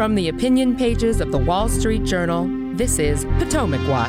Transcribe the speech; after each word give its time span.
From 0.00 0.14
the 0.14 0.30
opinion 0.30 0.78
pages 0.78 1.20
of 1.20 1.30
the 1.30 1.36
Wall 1.36 1.68
Street 1.68 2.04
Journal, 2.04 2.48
this 2.74 2.98
is 2.98 3.26
Potomac 3.36 3.86
Watch. 3.86 4.08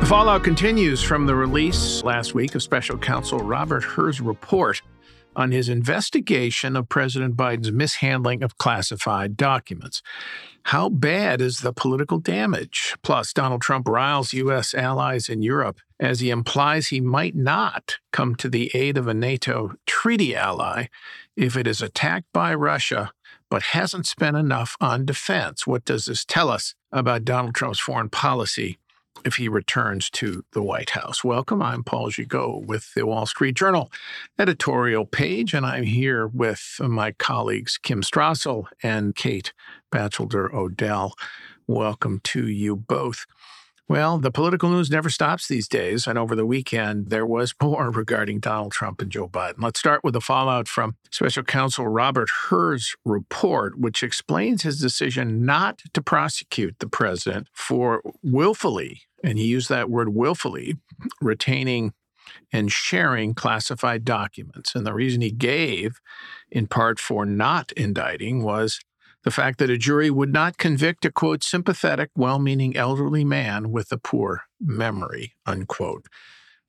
The 0.00 0.06
fallout 0.06 0.42
continues 0.42 1.02
from 1.02 1.26
the 1.26 1.34
release 1.34 2.02
last 2.02 2.34
week 2.34 2.54
of 2.54 2.62
special 2.62 2.96
counsel 2.96 3.40
Robert 3.40 3.84
Hur's 3.84 4.22
report 4.22 4.80
on 5.36 5.52
his 5.52 5.68
investigation 5.68 6.76
of 6.76 6.88
President 6.88 7.36
Biden's 7.36 7.72
mishandling 7.72 8.42
of 8.42 8.56
classified 8.56 9.36
documents. 9.36 10.00
How 10.62 10.88
bad 10.88 11.42
is 11.42 11.58
the 11.58 11.74
political 11.74 12.18
damage? 12.18 12.94
Plus, 13.02 13.34
Donald 13.34 13.60
Trump 13.60 13.86
riles 13.86 14.32
U.S. 14.32 14.72
allies 14.72 15.28
in 15.28 15.42
Europe 15.42 15.78
as 16.00 16.20
he 16.20 16.30
implies 16.30 16.86
he 16.86 17.02
might 17.02 17.34
not 17.34 17.98
come 18.12 18.34
to 18.36 18.48
the 18.48 18.70
aid 18.72 18.96
of 18.96 19.06
a 19.06 19.12
NATO 19.12 19.74
treaty 19.84 20.34
ally 20.34 20.86
if 21.36 21.54
it 21.54 21.66
is 21.66 21.82
attacked 21.82 22.32
by 22.32 22.54
Russia 22.54 23.12
but 23.52 23.64
hasn't 23.64 24.06
spent 24.06 24.34
enough 24.34 24.78
on 24.80 25.04
defense. 25.04 25.66
What 25.66 25.84
does 25.84 26.06
this 26.06 26.24
tell 26.24 26.48
us 26.48 26.74
about 26.90 27.26
Donald 27.26 27.54
Trump's 27.54 27.78
foreign 27.78 28.08
policy 28.08 28.78
if 29.26 29.34
he 29.34 29.46
returns 29.46 30.08
to 30.08 30.42
the 30.52 30.62
White 30.62 30.88
House. 30.90 31.22
Welcome. 31.22 31.60
I'm 31.60 31.84
Paul 31.84 32.08
Gigot 32.08 32.64
with 32.64 32.94
the 32.94 33.04
Wall 33.04 33.26
Street 33.26 33.54
Journal 33.54 33.92
editorial 34.38 35.04
page, 35.04 35.52
and 35.52 35.66
I'm 35.66 35.82
here 35.82 36.26
with 36.26 36.80
my 36.80 37.12
colleagues 37.12 37.76
Kim 37.76 38.00
Strassel 38.00 38.68
and 38.82 39.14
Kate 39.14 39.52
Batchelder 39.90 40.50
Odell. 40.54 41.12
Welcome 41.66 42.20
to 42.24 42.48
you 42.48 42.74
both. 42.74 43.26
Well, 43.88 44.18
the 44.18 44.30
political 44.30 44.70
news 44.70 44.90
never 44.90 45.10
stops 45.10 45.48
these 45.48 45.68
days. 45.68 46.06
And 46.06 46.18
over 46.18 46.34
the 46.34 46.46
weekend, 46.46 47.08
there 47.10 47.26
was 47.26 47.54
more 47.62 47.90
regarding 47.90 48.40
Donald 48.40 48.72
Trump 48.72 49.02
and 49.02 49.10
Joe 49.10 49.28
Biden. 49.28 49.62
Let's 49.62 49.80
start 49.80 50.02
with 50.02 50.14
the 50.14 50.20
fallout 50.20 50.68
from 50.68 50.96
special 51.10 51.42
counsel 51.42 51.86
Robert 51.88 52.30
Hur's 52.48 52.94
report, 53.04 53.78
which 53.78 54.02
explains 54.02 54.62
his 54.62 54.80
decision 54.80 55.44
not 55.44 55.82
to 55.92 56.02
prosecute 56.02 56.76
the 56.78 56.88
president 56.88 57.48
for 57.52 58.02
willfully, 58.22 59.02
and 59.22 59.38
he 59.38 59.44
used 59.44 59.68
that 59.68 59.90
word 59.90 60.14
willfully, 60.14 60.76
retaining 61.20 61.92
and 62.52 62.70
sharing 62.70 63.34
classified 63.34 64.04
documents. 64.04 64.74
And 64.74 64.86
the 64.86 64.94
reason 64.94 65.20
he 65.20 65.30
gave, 65.30 66.00
in 66.50 66.66
part 66.66 66.98
for 66.98 67.26
not 67.26 67.72
indicting, 67.72 68.42
was 68.42 68.80
the 69.24 69.30
fact 69.30 69.58
that 69.58 69.70
a 69.70 69.78
jury 69.78 70.10
would 70.10 70.32
not 70.32 70.58
convict 70.58 71.04
a 71.04 71.12
quote 71.12 71.42
sympathetic, 71.42 72.10
well-meaning 72.16 72.76
elderly 72.76 73.24
man 73.24 73.70
with 73.70 73.92
a 73.92 73.98
poor 73.98 74.42
memory, 74.60 75.34
unquote. 75.46 76.06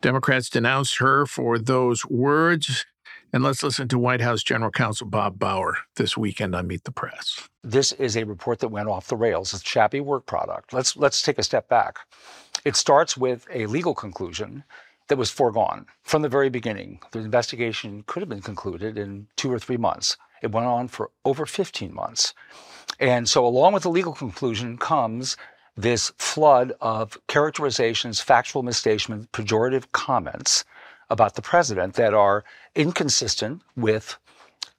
Democrats 0.02 0.50
denounced 0.50 0.98
Hur 0.98 1.26
for 1.26 1.58
those 1.58 2.06
words. 2.06 2.86
And 3.32 3.44
let's 3.44 3.64
listen 3.64 3.88
to 3.88 3.98
White 3.98 4.22
House 4.22 4.44
General 4.44 4.70
Counsel 4.70 5.08
Bob 5.08 5.40
Bauer 5.40 5.78
this 5.96 6.16
weekend 6.16 6.54
on 6.54 6.68
Meet 6.68 6.84
the 6.84 6.92
Press. 6.92 7.48
This 7.64 7.92
is 7.94 8.16
a 8.16 8.26
report 8.26 8.60
that 8.60 8.68
went 8.68 8.90
off 8.90 9.08
the 9.08 9.16
rails. 9.16 9.56
It's 9.56 9.64
a 9.64 9.66
shabby 9.66 10.02
work 10.02 10.28
product. 10.28 10.72
Let's 10.72 10.96
let's 10.96 11.24
take 11.24 11.40
a 11.40 11.44
step 11.44 11.68
back. 11.68 11.98
It 12.64 12.76
starts 12.76 13.18
with 13.18 13.48
a 13.52 13.66
legal 13.66 13.96
conclusion 13.96 14.64
that 15.08 15.18
was 15.18 15.32
foregone 15.32 15.88
from 16.04 16.22
the 16.22 16.30
very 16.30 16.50
beginning. 16.50 17.00
The 17.12 17.20
investigation 17.20 18.04
could 18.06 18.22
have 18.22 18.30
been 18.30 18.42
concluded 18.42 19.00
in 19.00 19.28
two 19.36 19.52
or 19.52 19.58
three 19.58 19.78
months. 19.78 20.16
It 20.44 20.52
went 20.52 20.68
on 20.68 20.90
for 20.90 21.10
over 21.26 21.46
15 21.46 21.94
months. 21.94 22.36
And 23.00 23.28
so, 23.28 23.46
along 23.46 23.74
with 23.74 23.84
the 23.84 23.90
legal 23.90 24.14
conclusion 24.14 24.78
comes 24.78 25.38
this 25.76 26.12
flood 26.20 26.74
of 26.82 27.18
characterizations, 27.28 28.20
factual 28.20 28.62
misstatements, 28.62 29.28
pejorative 29.34 29.92
comments 29.94 30.66
about 31.10 31.36
the 31.36 31.42
president 31.42 31.96
that 31.96 32.14
are 32.14 32.44
inconsistent 32.76 33.62
with 33.76 34.18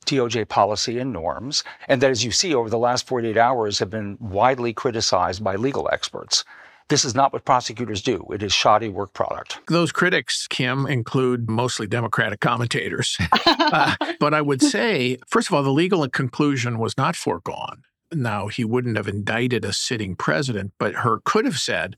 DOJ 0.07 0.48
policy 0.48 0.98
and 0.98 1.12
norms, 1.12 1.65
and 1.89 2.01
that, 2.03 2.11
as 2.11 2.25
you 2.25 2.31
see 2.31 2.55
over 2.55 2.69
the 2.69 2.79
last 2.79 3.07
48 3.07 3.37
hours, 3.37 3.79
have 3.79 3.91
been 3.91 4.19
widely 4.20 4.73
criticized 4.73 5.42
by 5.42 5.57
legal 5.57 5.89
experts. 5.91 6.45
This 6.88 7.04
is 7.04 7.14
not 7.14 7.32
what 7.32 7.44
prosecutors 7.44 8.02
do. 8.02 8.27
It 8.33 8.42
is 8.42 8.52
shoddy 8.52 8.89
work 8.89 9.14
product. 9.14 9.58
Those 9.68 9.90
critics, 9.90 10.46
Kim, 10.48 10.86
include 10.86 11.48
mostly 11.48 11.86
Democratic 11.86 12.40
commentators. 12.40 13.17
uh, 13.46 13.96
but 14.20 14.34
I 14.34 14.42
would 14.42 14.61
say, 14.61 15.17
first 15.27 15.48
of 15.48 15.55
all, 15.55 15.62
the 15.62 15.70
legal 15.70 16.06
conclusion 16.08 16.78
was 16.78 16.96
not 16.98 17.17
foregone. 17.17 17.84
Now, 18.12 18.48
he 18.48 18.64
wouldn't 18.64 18.98
have 18.98 19.08
indicted 19.08 19.64
a 19.64 19.73
sitting 19.73 20.14
president, 20.14 20.73
but 20.78 20.96
Hur 20.96 21.20
could 21.24 21.46
have 21.46 21.58
said, 21.58 21.96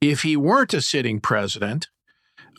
if 0.00 0.22
he 0.22 0.36
weren't 0.36 0.74
a 0.74 0.80
sitting 0.80 1.20
president, 1.20 1.88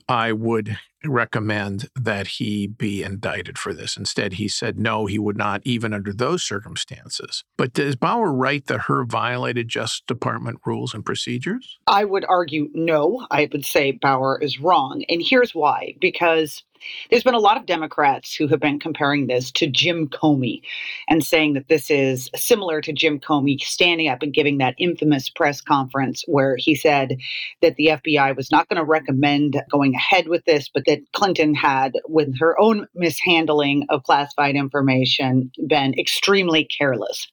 I 0.07 0.31
would 0.31 0.77
recommend 1.05 1.89
that 1.95 2.27
he 2.27 2.67
be 2.67 3.03
indicted 3.03 3.57
for 3.57 3.73
this. 3.73 3.97
Instead, 3.97 4.33
he 4.33 4.47
said 4.47 4.79
no, 4.79 5.05
he 5.05 5.19
would 5.19 5.37
not, 5.37 5.61
even 5.65 5.93
under 5.93 6.13
those 6.13 6.43
circumstances. 6.43 7.43
But 7.57 7.77
is 7.77 7.95
Bauer 7.95 8.31
right 8.31 8.65
that 8.67 8.81
Hur 8.81 9.05
violated 9.05 9.67
Justice 9.67 10.03
Department 10.07 10.59
rules 10.65 10.93
and 10.93 11.05
procedures? 11.05 11.77
I 11.87 12.05
would 12.05 12.25
argue 12.27 12.69
no. 12.73 13.27
I 13.31 13.49
would 13.51 13.65
say 13.65 13.91
Bauer 13.91 14.41
is 14.41 14.59
wrong. 14.59 15.03
And 15.09 15.21
here's 15.21 15.53
why 15.53 15.95
because 15.99 16.63
there's 17.09 17.23
been 17.23 17.33
a 17.33 17.39
lot 17.39 17.57
of 17.57 17.65
Democrats 17.65 18.35
who 18.35 18.47
have 18.47 18.59
been 18.59 18.79
comparing 18.79 19.27
this 19.27 19.51
to 19.51 19.67
Jim 19.67 20.07
Comey 20.07 20.61
and 21.07 21.23
saying 21.23 21.53
that 21.53 21.67
this 21.67 21.89
is 21.89 22.29
similar 22.35 22.81
to 22.81 22.93
Jim 22.93 23.19
Comey 23.19 23.59
standing 23.59 24.07
up 24.07 24.21
and 24.21 24.33
giving 24.33 24.57
that 24.57 24.75
infamous 24.77 25.29
press 25.29 25.61
conference 25.61 26.23
where 26.27 26.55
he 26.57 26.75
said 26.75 27.17
that 27.61 27.75
the 27.75 27.87
FBI 27.87 28.35
was 28.35 28.51
not 28.51 28.67
going 28.69 28.77
to 28.77 28.83
recommend 28.83 29.61
going 29.71 29.95
ahead 29.95 30.27
with 30.27 30.45
this, 30.45 30.69
but 30.73 30.85
that 30.85 30.99
Clinton 31.13 31.53
had, 31.53 31.93
with 32.07 32.37
her 32.39 32.59
own 32.59 32.87
mishandling 32.95 33.85
of 33.89 34.03
classified 34.03 34.55
information, 34.55 35.51
been 35.67 35.97
extremely 35.99 36.65
careless. 36.65 37.27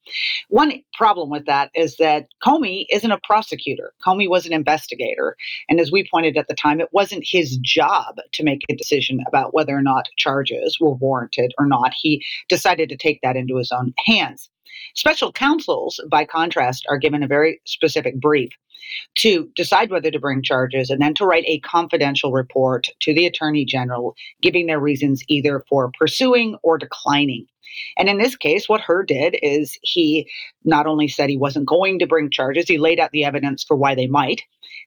One 0.48 0.72
problem 0.94 1.30
with 1.30 1.46
that 1.46 1.70
is 1.74 1.96
that 1.96 2.26
Comey 2.42 2.86
isn't 2.90 3.10
a 3.10 3.20
prosecutor, 3.24 3.92
Comey 4.04 4.28
was 4.28 4.46
an 4.46 4.52
investigator. 4.52 5.36
And 5.68 5.80
as 5.80 5.90
we 5.90 6.08
pointed 6.08 6.36
at 6.36 6.48
the 6.48 6.54
time, 6.54 6.80
it 6.80 6.92
wasn't 6.92 7.24
his 7.26 7.56
job 7.58 8.16
to 8.32 8.42
make 8.42 8.62
a 8.68 8.76
decision 8.76 9.20
about 9.26 9.39
about 9.40 9.54
whether 9.54 9.76
or 9.76 9.82
not 9.82 10.08
charges 10.16 10.78
were 10.80 10.94
warranted 10.94 11.52
or 11.58 11.66
not. 11.66 11.92
He 12.00 12.24
decided 12.48 12.88
to 12.90 12.96
take 12.96 13.20
that 13.22 13.36
into 13.36 13.56
his 13.56 13.72
own 13.72 13.94
hands. 14.06 14.50
Special 14.94 15.32
counsels, 15.32 16.00
by 16.10 16.24
contrast, 16.24 16.86
are 16.88 16.98
given 16.98 17.22
a 17.22 17.28
very 17.28 17.60
specific 17.64 18.20
brief 18.20 18.50
to 19.16 19.48
decide 19.56 19.90
whether 19.90 20.10
to 20.10 20.18
bring 20.18 20.42
charges 20.42 20.90
and 20.90 21.00
then 21.00 21.14
to 21.14 21.24
write 21.24 21.44
a 21.46 21.60
confidential 21.60 22.32
report 22.32 22.88
to 23.00 23.14
the 23.14 23.26
attorney 23.26 23.64
general, 23.64 24.14
giving 24.42 24.66
their 24.66 24.80
reasons 24.80 25.22
either 25.28 25.64
for 25.68 25.92
pursuing 25.98 26.56
or 26.62 26.76
declining. 26.76 27.46
And 27.96 28.08
in 28.08 28.18
this 28.18 28.36
case, 28.36 28.68
what 28.68 28.80
Hur 28.80 29.04
did 29.04 29.36
is 29.42 29.78
he 29.82 30.30
not 30.64 30.86
only 30.86 31.08
said 31.08 31.30
he 31.30 31.36
wasn't 31.36 31.66
going 31.66 31.98
to 31.98 32.06
bring 32.06 32.30
charges, 32.30 32.68
he 32.68 32.78
laid 32.78 33.00
out 33.00 33.10
the 33.12 33.24
evidence 33.24 33.64
for 33.64 33.76
why 33.76 33.94
they 33.94 34.06
might. 34.06 34.42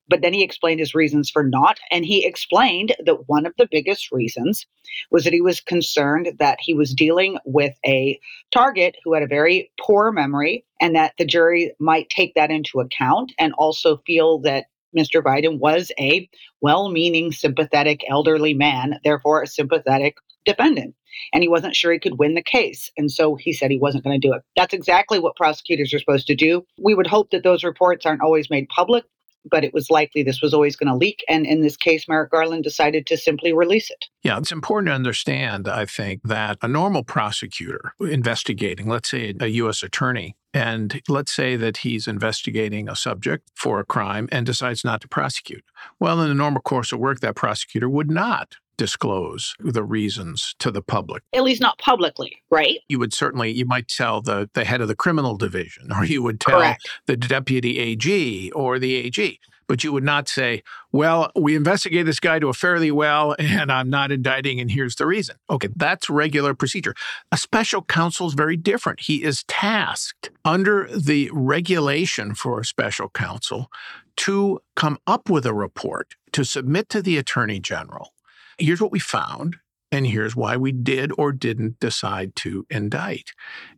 But 0.07 0.21
then 0.21 0.33
he 0.33 0.43
explained 0.43 0.79
his 0.79 0.95
reasons 0.95 1.29
for 1.29 1.43
not. 1.43 1.79
And 1.91 2.05
he 2.05 2.25
explained 2.25 2.95
that 3.05 3.27
one 3.27 3.45
of 3.45 3.53
the 3.57 3.67
biggest 3.69 4.11
reasons 4.11 4.65
was 5.11 5.23
that 5.23 5.33
he 5.33 5.41
was 5.41 5.61
concerned 5.61 6.33
that 6.39 6.59
he 6.61 6.73
was 6.73 6.93
dealing 6.93 7.37
with 7.45 7.73
a 7.85 8.19
target 8.51 8.95
who 9.03 9.13
had 9.13 9.23
a 9.23 9.27
very 9.27 9.71
poor 9.79 10.11
memory 10.11 10.65
and 10.81 10.95
that 10.95 11.13
the 11.17 11.25
jury 11.25 11.73
might 11.79 12.09
take 12.09 12.33
that 12.35 12.51
into 12.51 12.79
account 12.79 13.31
and 13.39 13.53
also 13.53 13.97
feel 14.05 14.39
that 14.39 14.65
Mr. 14.97 15.23
Biden 15.23 15.59
was 15.59 15.91
a 15.99 16.29
well 16.61 16.89
meaning, 16.89 17.31
sympathetic 17.31 18.01
elderly 18.07 18.53
man, 18.53 18.99
therefore 19.03 19.41
a 19.41 19.47
sympathetic 19.47 20.17
defendant. 20.45 20.95
And 21.31 21.43
he 21.43 21.47
wasn't 21.47 21.75
sure 21.75 21.93
he 21.93 21.99
could 21.99 22.17
win 22.17 22.33
the 22.33 22.41
case. 22.41 22.91
And 22.97 23.11
so 23.11 23.35
he 23.35 23.53
said 23.53 23.69
he 23.69 23.77
wasn't 23.77 24.03
going 24.03 24.19
to 24.19 24.27
do 24.27 24.33
it. 24.33 24.41
That's 24.55 24.73
exactly 24.73 25.19
what 25.19 25.35
prosecutors 25.35 25.93
are 25.93 25.99
supposed 25.99 26.27
to 26.27 26.35
do. 26.35 26.65
We 26.79 26.95
would 26.95 27.07
hope 27.07 27.29
that 27.31 27.43
those 27.43 27.63
reports 27.63 28.05
aren't 28.05 28.23
always 28.23 28.49
made 28.49 28.67
public, 28.69 29.05
but 29.49 29.63
it 29.63 29.73
was 29.73 29.89
likely 29.89 30.23
this 30.23 30.41
was 30.41 30.53
always 30.53 30.75
going 30.75 30.87
to 30.87 30.95
leak. 30.95 31.23
And 31.27 31.45
in 31.45 31.61
this 31.61 31.77
case, 31.77 32.07
Merrick 32.07 32.31
Garland 32.31 32.63
decided 32.63 33.05
to 33.07 33.17
simply 33.17 33.53
release 33.53 33.89
it. 33.91 34.05
Yeah, 34.23 34.37
it's 34.37 34.51
important 34.51 34.87
to 34.87 34.93
understand, 34.93 35.67
I 35.67 35.85
think, 35.85 36.21
that 36.23 36.57
a 36.61 36.67
normal 36.67 37.03
prosecutor 37.03 37.93
investigating, 37.99 38.87
let's 38.87 39.09
say 39.09 39.33
a 39.39 39.47
U.S. 39.47 39.83
attorney, 39.83 40.35
and 40.53 41.01
let's 41.09 41.33
say 41.33 41.55
that 41.55 41.77
he's 41.77 42.07
investigating 42.07 42.87
a 42.87 42.95
subject 42.95 43.49
for 43.55 43.79
a 43.79 43.85
crime 43.85 44.29
and 44.31 44.45
decides 44.45 44.85
not 44.85 45.01
to 45.01 45.07
prosecute. 45.07 45.63
Well, 45.99 46.21
in 46.21 46.29
the 46.29 46.35
normal 46.35 46.61
course 46.61 46.91
of 46.91 46.99
work, 46.99 47.19
that 47.19 47.35
prosecutor 47.35 47.89
would 47.89 48.09
not 48.09 48.55
disclose 48.77 49.55
the 49.59 49.83
reasons 49.83 50.55
to 50.59 50.71
the 50.71 50.81
public. 50.81 51.23
At 51.33 51.43
least 51.43 51.61
not 51.61 51.77
publicly, 51.77 52.41
right? 52.49 52.79
You 52.87 52.99
would 52.99 53.13
certainly, 53.13 53.51
you 53.51 53.65
might 53.65 53.87
tell 53.87 54.21
the, 54.21 54.49
the 54.53 54.65
head 54.65 54.81
of 54.81 54.87
the 54.87 54.95
criminal 54.95 55.37
division, 55.37 55.91
or 55.91 56.05
you 56.05 56.23
would 56.23 56.39
tell 56.39 56.59
Correct. 56.59 56.89
the 57.07 57.17
deputy 57.17 57.79
AG 57.79 58.51
or 58.51 58.79
the 58.79 58.95
AG. 58.95 59.39
But 59.65 59.83
you 59.83 59.93
would 59.93 60.03
not 60.03 60.27
say, 60.27 60.61
well, 60.91 61.31
we 61.35 61.55
investigated 61.55 62.05
this 62.05 62.19
guy 62.19 62.37
to 62.37 62.49
a 62.49 62.53
fairly 62.53 62.91
well, 62.91 63.35
and 63.39 63.71
I'm 63.71 63.89
not 63.89 64.11
indicting, 64.11 64.59
and 64.59 64.69
here's 64.69 64.95
the 64.95 65.05
reason. 65.05 65.37
Okay, 65.49 65.69
that's 65.75 66.09
regular 66.09 66.53
procedure. 66.53 66.93
A 67.31 67.37
special 67.37 67.81
counsel 67.81 68.27
is 68.27 68.33
very 68.33 68.57
different. 68.57 68.99
He 68.99 69.23
is 69.23 69.43
tasked 69.45 70.31
under 70.43 70.89
the 70.93 71.29
regulation 71.33 72.35
for 72.35 72.59
a 72.59 72.65
special 72.65 73.09
counsel 73.09 73.71
to 74.17 74.59
come 74.75 74.97
up 75.07 75.29
with 75.29 75.45
a 75.45 75.53
report 75.53 76.15
to 76.33 76.43
submit 76.43 76.89
to 76.89 77.01
the 77.01 77.17
attorney 77.17 77.59
general 77.59 78.12
here's 78.57 78.81
what 78.81 78.91
we 78.91 78.99
found, 78.99 79.57
and 79.91 80.07
here's 80.07 80.35
why 80.35 80.57
we 80.57 80.71
did 80.71 81.11
or 81.17 81.31
didn't 81.31 81.79
decide 81.79 82.35
to 82.37 82.65
indict. 82.69 83.31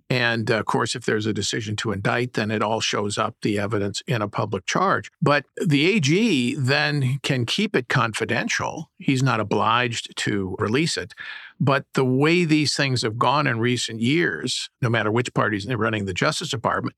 And 0.09 0.51
uh, 0.51 0.59
of 0.59 0.65
course, 0.65 0.95
if 0.95 1.05
there's 1.05 1.25
a 1.25 1.33
decision 1.33 1.75
to 1.77 1.91
indict, 1.91 2.33
then 2.33 2.51
it 2.51 2.61
all 2.61 2.79
shows 2.79 3.17
up 3.17 3.35
the 3.41 3.57
evidence 3.57 4.01
in 4.07 4.21
a 4.21 4.27
public 4.27 4.65
charge. 4.65 5.11
But 5.21 5.45
the 5.57 5.85
AG 5.87 6.55
then 6.55 7.19
can 7.23 7.45
keep 7.45 7.75
it 7.75 7.87
confidential. 7.87 8.91
He's 8.99 9.23
not 9.23 9.39
obliged 9.39 10.15
to 10.17 10.55
release 10.59 10.95
it. 10.95 11.13
But 11.59 11.85
the 11.93 12.05
way 12.05 12.43
these 12.43 12.75
things 12.75 13.01
have 13.01 13.17
gone 13.17 13.47
in 13.47 13.59
recent 13.59 14.01
years, 14.01 14.69
no 14.81 14.89
matter 14.89 15.11
which 15.11 15.33
party's 15.33 15.65
running 15.65 16.05
the 16.05 16.13
Justice 16.13 16.49
Department, 16.49 16.95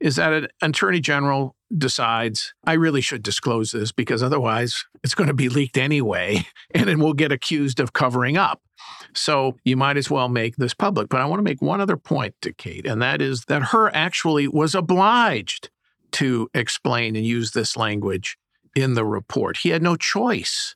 is 0.00 0.16
that 0.16 0.32
an 0.32 0.48
attorney 0.62 1.00
general 1.00 1.56
decides, 1.76 2.54
I 2.64 2.74
really 2.74 3.00
should 3.00 3.22
disclose 3.22 3.72
this 3.72 3.92
because 3.92 4.22
otherwise 4.22 4.84
it's 5.02 5.14
going 5.14 5.28
to 5.28 5.34
be 5.34 5.48
leaked 5.48 5.76
anyway, 5.76 6.46
and 6.74 6.88
then 6.88 7.00
we'll 7.00 7.14
get 7.14 7.32
accused 7.32 7.80
of 7.80 7.92
covering 7.92 8.36
up. 8.36 8.62
So 9.14 9.56
you 9.64 9.76
might 9.76 9.96
as 9.96 10.10
well 10.10 10.28
make 10.28 10.56
this 10.56 10.74
public. 10.74 11.08
But 11.08 11.20
I 11.20 11.24
want 11.24 11.38
to 11.38 11.44
make 11.44 11.62
one 11.62 11.80
other 11.80 11.96
point 11.96 12.34
to 12.42 12.52
Kate, 12.52 12.86
and 12.86 13.00
that 13.02 13.22
is 13.22 13.44
that 13.46 13.62
Hur 13.62 13.90
actually 13.94 14.48
was 14.48 14.74
obliged 14.74 15.70
to 16.12 16.48
explain 16.54 17.16
and 17.16 17.26
use 17.26 17.52
this 17.52 17.76
language 17.76 18.38
in 18.74 18.94
the 18.94 19.04
report. 19.04 19.58
He 19.58 19.70
had 19.70 19.82
no 19.82 19.96
choice 19.96 20.74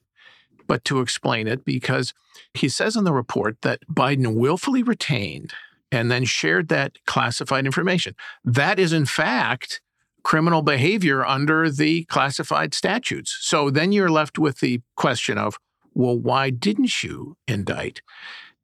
but 0.66 0.84
to 0.84 1.00
explain 1.00 1.48
it 1.48 1.64
because 1.64 2.14
he 2.54 2.68
says 2.68 2.96
in 2.96 3.04
the 3.04 3.12
report 3.12 3.58
that 3.62 3.80
Biden 3.92 4.34
willfully 4.36 4.82
retained 4.82 5.52
and 5.92 6.10
then 6.10 6.24
shared 6.24 6.68
that 6.68 7.04
classified 7.06 7.66
information. 7.66 8.14
That 8.44 8.78
is, 8.78 8.92
in 8.92 9.06
fact, 9.06 9.80
criminal 10.22 10.62
behavior 10.62 11.24
under 11.24 11.70
the 11.70 12.04
classified 12.04 12.74
statutes. 12.74 13.36
So 13.40 13.70
then 13.70 13.92
you're 13.92 14.10
left 14.10 14.38
with 14.38 14.60
the 14.60 14.80
question 14.96 15.38
of, 15.38 15.58
well, 16.00 16.18
why 16.18 16.50
didn't 16.50 17.02
you 17.02 17.36
indict? 17.46 18.02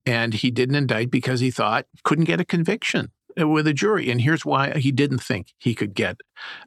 And 0.04 0.34
he 0.34 0.50
didn't 0.50 0.76
indict 0.76 1.10
because 1.10 1.40
he 1.40 1.50
thought 1.50 1.86
couldn't 2.04 2.24
get 2.24 2.40
a 2.40 2.44
conviction 2.44 3.10
uh, 3.38 3.46
with 3.46 3.66
a 3.66 3.74
jury. 3.74 4.10
And 4.10 4.20
here's 4.20 4.46
why 4.46 4.78
he 4.78 4.90
didn't 4.92 5.18
think 5.18 5.52
he 5.58 5.74
could 5.74 5.94
get 5.94 6.16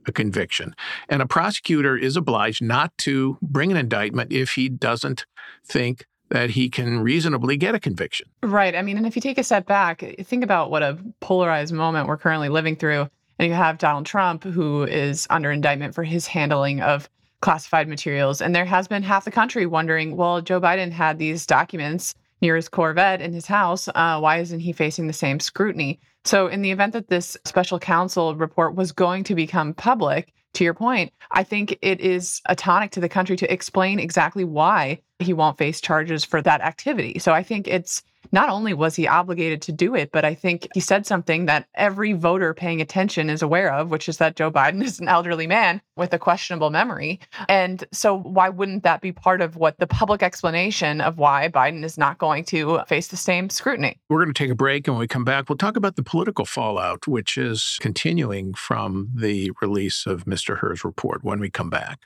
a 0.06 0.12
conviction. 0.12 0.76
And 1.08 1.22
a 1.22 1.26
prosecutor 1.26 1.98
is 1.98 2.16
obliged 2.16 2.62
not 2.62 2.96
to 3.00 3.38
bring 3.42 3.72
an 3.72 3.78
indictment 3.78 4.32
if 4.32 4.52
he 4.52 4.70
doesn't 4.70 5.26
think 5.66 6.06
that 6.30 6.52
he 6.52 6.70
can 6.70 7.00
reasonably 7.00 7.58
get 7.58 7.74
a 7.74 7.80
conviction. 7.80 8.28
Right. 8.44 8.76
I 8.76 8.84
mean, 8.84 8.98
and 8.98 9.08
if 9.08 9.16
you 9.16 9.22
take 9.22 9.40
a 9.40 9.44
step 9.44 9.66
back, 9.66 10.04
think 10.22 10.44
about 10.44 10.70
what 10.70 10.84
a 10.84 11.00
polarized 11.22 11.74
moment 11.74 12.08
we're 12.08 12.18
currently 12.18 12.50
living 12.50 12.76
through. 12.76 13.10
And 13.40 13.48
you 13.48 13.54
have 13.54 13.78
Donald 13.80 14.06
Trump, 14.06 14.44
who 14.44 14.84
is 14.84 15.26
under 15.30 15.50
indictment 15.50 15.96
for 15.96 16.04
his 16.04 16.28
handling 16.28 16.82
of 16.82 17.10
classified 17.42 17.88
materials. 17.88 18.42
And 18.42 18.54
there 18.54 18.66
has 18.66 18.88
been 18.88 19.04
half 19.04 19.26
the 19.26 19.32
country 19.32 19.66
wondering 19.66 20.16
well, 20.16 20.42
Joe 20.42 20.60
Biden 20.60 20.92
had 20.92 21.18
these 21.18 21.46
documents 21.46 22.16
near 22.42 22.56
his 22.56 22.70
Corvette 22.70 23.22
in 23.22 23.34
his 23.34 23.46
house. 23.46 23.88
Uh, 23.94 24.20
why 24.20 24.38
isn't 24.38 24.60
he 24.60 24.74
facing 24.74 25.08
the 25.08 25.14
same 25.14 25.40
scrutiny? 25.40 26.00
So, 26.26 26.48
in 26.48 26.62
the 26.62 26.72
event 26.72 26.94
that 26.94 27.08
this 27.08 27.38
special 27.46 27.80
counsel 27.80 28.36
report 28.36 28.76
was 28.76 28.92
going 28.92 29.24
to 29.26 29.36
become 29.36 29.74
public, 29.74 30.34
to 30.54 30.64
your 30.64 30.74
point, 30.74 31.14
I 31.32 31.44
think 31.44 31.78
it 31.82 32.00
is 32.02 32.42
a 32.48 32.56
tonic 32.56 32.92
to 32.92 33.00
the 33.00 33.10
country 33.10 33.38
to 33.38 33.54
explain 33.54 34.00
exactly 34.00 34.44
why 34.44 35.00
he 35.20 35.32
won't 35.32 35.58
face 35.58 35.80
charges 35.80 36.26
for 36.26 36.42
that 36.42 36.62
activity. 36.62 37.20
So, 37.20 37.32
I 37.32 37.44
think 37.44 37.68
it's 37.68 38.04
not 38.32 38.50
only 38.50 38.74
was 38.74 38.96
he 38.96 39.08
obligated 39.08 39.62
to 39.64 39.72
do 39.72 39.96
it, 39.96 40.12
but 40.12 40.26
I 40.26 40.36
think 40.36 40.68
he 40.74 40.80
said 40.80 41.06
something 41.06 41.46
that 41.46 41.68
every 41.76 42.14
voter 42.14 42.54
paying 42.54 42.82
attention 42.82 43.30
is 43.30 43.42
aware 43.42 43.74
of, 43.74 43.90
which 43.90 44.08
is 44.08 44.18
that 44.18 44.36
Joe 44.36 44.52
Biden 44.52 44.84
is 44.90 45.00
an 45.00 45.08
elderly 45.08 45.48
man 45.48 45.82
with 45.96 46.14
a 46.14 46.20
questionable 46.20 46.70
memory. 46.70 47.20
And 47.48 47.84
so, 47.92 48.18
why 48.18 48.50
wouldn't 48.50 48.84
that 48.84 49.02
be 49.02 49.12
part 49.12 49.42
of 49.42 49.56
what 49.56 49.78
the 49.80 49.88
public 49.88 50.24
explanation 50.24 51.02
of 51.02 51.18
why 51.18 51.50
Biden 51.50 51.84
is 51.84 51.98
not 51.98 52.18
going 52.18 52.44
to 52.46 52.84
face 52.88 53.08
the 53.08 53.18
same 53.18 53.50
scrutiny? 53.50 54.00
We're 54.10 54.24
going 54.24 54.34
to 54.34 54.44
take 54.44 54.52
a 54.52 54.56
break. 54.56 54.88
And 54.88 54.96
when 54.96 55.02
we 55.02 55.08
come 55.08 55.26
back, 55.26 55.50
we'll 55.50 55.58
talk 55.58 55.76
about 55.76 55.96
the 55.96 56.04
political 56.04 56.46
fallout, 56.46 57.08
which 57.08 57.38
is 57.38 57.78
continuing 57.82 58.54
from 58.54 59.10
the 59.14 59.52
release 59.62 60.06
of 60.06 60.26
Mr. 60.26 60.58
Hur's 60.58 60.84
report 60.84 61.24
when 61.24 61.40
we 61.40 61.50
come 61.50 61.70
back. 61.70 62.00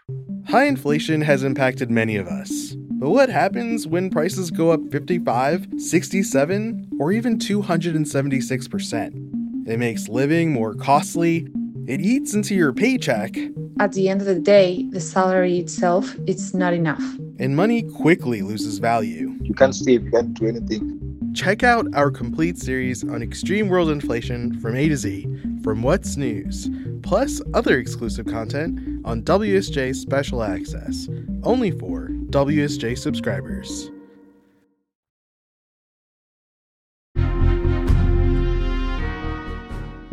High 0.47 0.65
inflation 0.65 1.21
has 1.21 1.43
impacted 1.43 1.89
many 1.91 2.15
of 2.15 2.27
us. 2.27 2.75
But 3.03 3.09
what 3.09 3.29
happens 3.29 3.85
when 3.85 4.09
prices 4.09 4.49
go 4.49 4.71
up 4.71 4.79
55, 4.91 5.67
67, 6.03 6.89
or 6.99 7.13
even 7.13 7.37
276%? 7.37 9.67
It 9.67 9.79
makes 9.79 10.09
living 10.09 10.51
more 10.51 10.73
costly. 10.73 11.47
It 11.87 12.01
eats 12.01 12.33
into 12.33 12.53
your 12.53 12.73
paycheck. 12.73 13.37
At 13.79 13.93
the 13.93 14.09
end 14.09 14.19
of 14.19 14.27
the 14.27 14.39
day, 14.39 14.85
the 14.91 14.99
salary 14.99 15.59
itself 15.59 16.13
it's 16.27 16.53
not 16.53 16.73
enough. 16.73 17.01
And 17.39 17.55
money 17.55 17.83
quickly 17.83 18.41
loses 18.41 18.79
value. 18.79 19.33
You 19.41 19.53
can't 19.53 19.73
save, 19.73 20.03
you 20.03 20.11
can't 20.11 20.33
do 20.33 20.47
anything. 20.47 20.99
Check 21.33 21.63
out 21.63 21.87
our 21.95 22.11
complete 22.11 22.57
series 22.57 23.05
on 23.05 23.23
extreme 23.23 23.69
world 23.69 23.89
inflation 23.89 24.59
from 24.59 24.75
A 24.75 24.89
to 24.89 24.97
Z 24.97 25.25
from 25.63 25.81
What's 25.81 26.17
News, 26.17 26.69
plus 27.03 27.41
other 27.53 27.77
exclusive 27.77 28.25
content 28.25 29.01
on 29.05 29.23
WSJ 29.23 29.95
Special 29.95 30.43
Access, 30.43 31.07
only 31.43 31.71
for 31.71 32.09
WSJ 32.29 32.97
subscribers. 32.97 33.92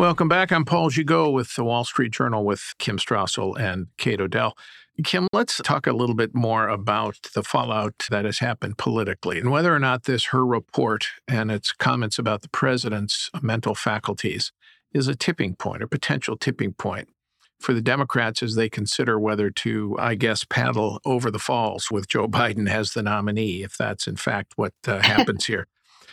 Welcome 0.00 0.28
back. 0.28 0.50
I'm 0.50 0.64
Paul 0.64 0.88
Gigot 0.88 1.30
with 1.30 1.56
the 1.56 1.62
Wall 1.62 1.84
Street 1.84 2.10
Journal 2.10 2.42
with 2.42 2.72
Kim 2.78 2.96
Strassel 2.96 3.60
and 3.60 3.88
Kate 3.98 4.18
Odell. 4.18 4.56
Kim, 5.04 5.28
let's 5.34 5.58
talk 5.58 5.86
a 5.86 5.92
little 5.92 6.14
bit 6.14 6.34
more 6.34 6.70
about 6.70 7.18
the 7.34 7.42
fallout 7.42 8.06
that 8.08 8.24
has 8.24 8.38
happened 8.38 8.78
politically 8.78 9.38
and 9.38 9.50
whether 9.50 9.74
or 9.74 9.78
not 9.78 10.04
this 10.04 10.24
Hur 10.28 10.46
report 10.46 11.08
and 11.28 11.52
its 11.52 11.72
comments 11.72 12.18
about 12.18 12.40
the 12.40 12.48
president's 12.48 13.28
mental 13.42 13.74
faculties 13.74 14.52
is 14.94 15.06
a 15.06 15.14
tipping 15.14 15.54
point, 15.54 15.82
a 15.82 15.86
potential 15.86 16.38
tipping 16.38 16.72
point 16.72 17.10
for 17.58 17.74
the 17.74 17.82
Democrats 17.82 18.42
as 18.42 18.54
they 18.54 18.70
consider 18.70 19.20
whether 19.20 19.50
to, 19.50 19.96
I 19.98 20.14
guess, 20.14 20.44
paddle 20.44 21.02
over 21.04 21.30
the 21.30 21.38
falls 21.38 21.90
with 21.90 22.08
Joe 22.08 22.26
Biden 22.26 22.70
as 22.70 22.92
the 22.92 23.02
nominee, 23.02 23.62
if 23.62 23.76
that's 23.76 24.06
in 24.06 24.16
fact 24.16 24.54
what 24.56 24.72
uh, 24.88 25.00
happens 25.02 25.44
here. 25.44 25.66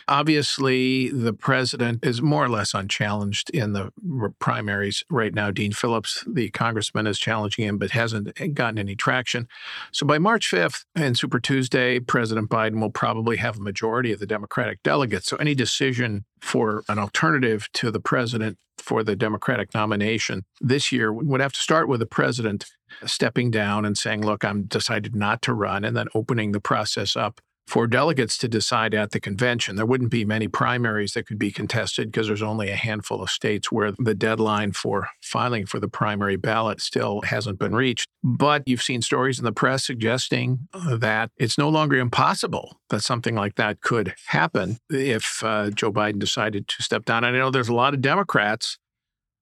Obviously, 0.08 1.10
the 1.10 1.34
president 1.34 2.04
is 2.04 2.22
more 2.22 2.44
or 2.44 2.48
less 2.48 2.72
unchallenged 2.72 3.50
in 3.50 3.74
the 3.74 3.90
primaries 4.38 5.04
right 5.10 5.34
now. 5.34 5.50
Dean 5.50 5.72
Phillips, 5.72 6.24
the 6.26 6.48
congressman, 6.50 7.06
is 7.06 7.18
challenging 7.18 7.66
him, 7.66 7.76
but 7.76 7.90
hasn't 7.90 8.32
eh, 8.40 8.46
gotten 8.46 8.78
any 8.78 8.96
traction. 8.96 9.46
So 9.92 10.06
by 10.06 10.18
March 10.18 10.50
5th 10.50 10.84
and 10.94 11.18
Super 11.18 11.38
Tuesday, 11.38 12.00
President 12.00 12.48
Biden 12.48 12.80
will 12.80 12.90
probably 12.90 13.36
have 13.36 13.58
a 13.58 13.62
majority 13.62 14.10
of 14.10 14.18
the 14.18 14.26
Democratic 14.26 14.82
delegates. 14.82 15.26
So 15.26 15.36
any 15.36 15.54
decision 15.54 16.24
for 16.40 16.84
an 16.88 16.98
alternative 16.98 17.68
to 17.74 17.90
the 17.90 18.00
president 18.00 18.56
for 18.78 19.02
the 19.02 19.16
Democratic 19.16 19.74
nomination 19.74 20.44
this 20.60 20.90
year 20.90 21.12
would 21.12 21.40
have 21.40 21.52
to 21.52 21.60
start 21.60 21.88
with 21.88 22.00
the 22.00 22.06
president 22.06 22.64
stepping 23.04 23.50
down 23.50 23.84
and 23.84 23.98
saying, 23.98 24.24
look, 24.24 24.44
I'm 24.44 24.62
decided 24.62 25.14
not 25.14 25.42
to 25.42 25.52
run, 25.52 25.84
and 25.84 25.94
then 25.94 26.06
opening 26.14 26.52
the 26.52 26.60
process 26.60 27.16
up 27.16 27.40
for 27.68 27.86
delegates 27.86 28.38
to 28.38 28.48
decide 28.48 28.94
at 28.94 29.10
the 29.10 29.20
convention. 29.20 29.76
There 29.76 29.84
wouldn't 29.84 30.10
be 30.10 30.24
many 30.24 30.48
primaries 30.48 31.12
that 31.12 31.26
could 31.26 31.38
be 31.38 31.52
contested 31.52 32.10
because 32.10 32.26
there's 32.26 32.42
only 32.42 32.70
a 32.70 32.76
handful 32.76 33.22
of 33.22 33.28
states 33.28 33.70
where 33.70 33.92
the 33.98 34.14
deadline 34.14 34.72
for 34.72 35.10
filing 35.20 35.66
for 35.66 35.78
the 35.78 35.86
primary 35.86 36.36
ballot 36.36 36.80
still 36.80 37.20
hasn't 37.22 37.58
been 37.58 37.74
reached. 37.74 38.08
But 38.24 38.62
you've 38.64 38.82
seen 38.82 39.02
stories 39.02 39.38
in 39.38 39.44
the 39.44 39.52
press 39.52 39.84
suggesting 39.84 40.68
uh, 40.72 40.96
that 40.96 41.30
it's 41.36 41.58
no 41.58 41.68
longer 41.68 41.96
impossible 41.96 42.80
that 42.88 43.02
something 43.02 43.34
like 43.34 43.56
that 43.56 43.82
could 43.82 44.14
happen 44.28 44.78
if 44.88 45.42
uh, 45.44 45.68
Joe 45.68 45.92
Biden 45.92 46.18
decided 46.18 46.68
to 46.68 46.82
step 46.82 47.04
down. 47.04 47.22
And 47.22 47.36
I 47.36 47.38
know 47.38 47.50
there's 47.50 47.68
a 47.68 47.74
lot 47.74 47.92
of 47.92 48.00
Democrats 48.00 48.78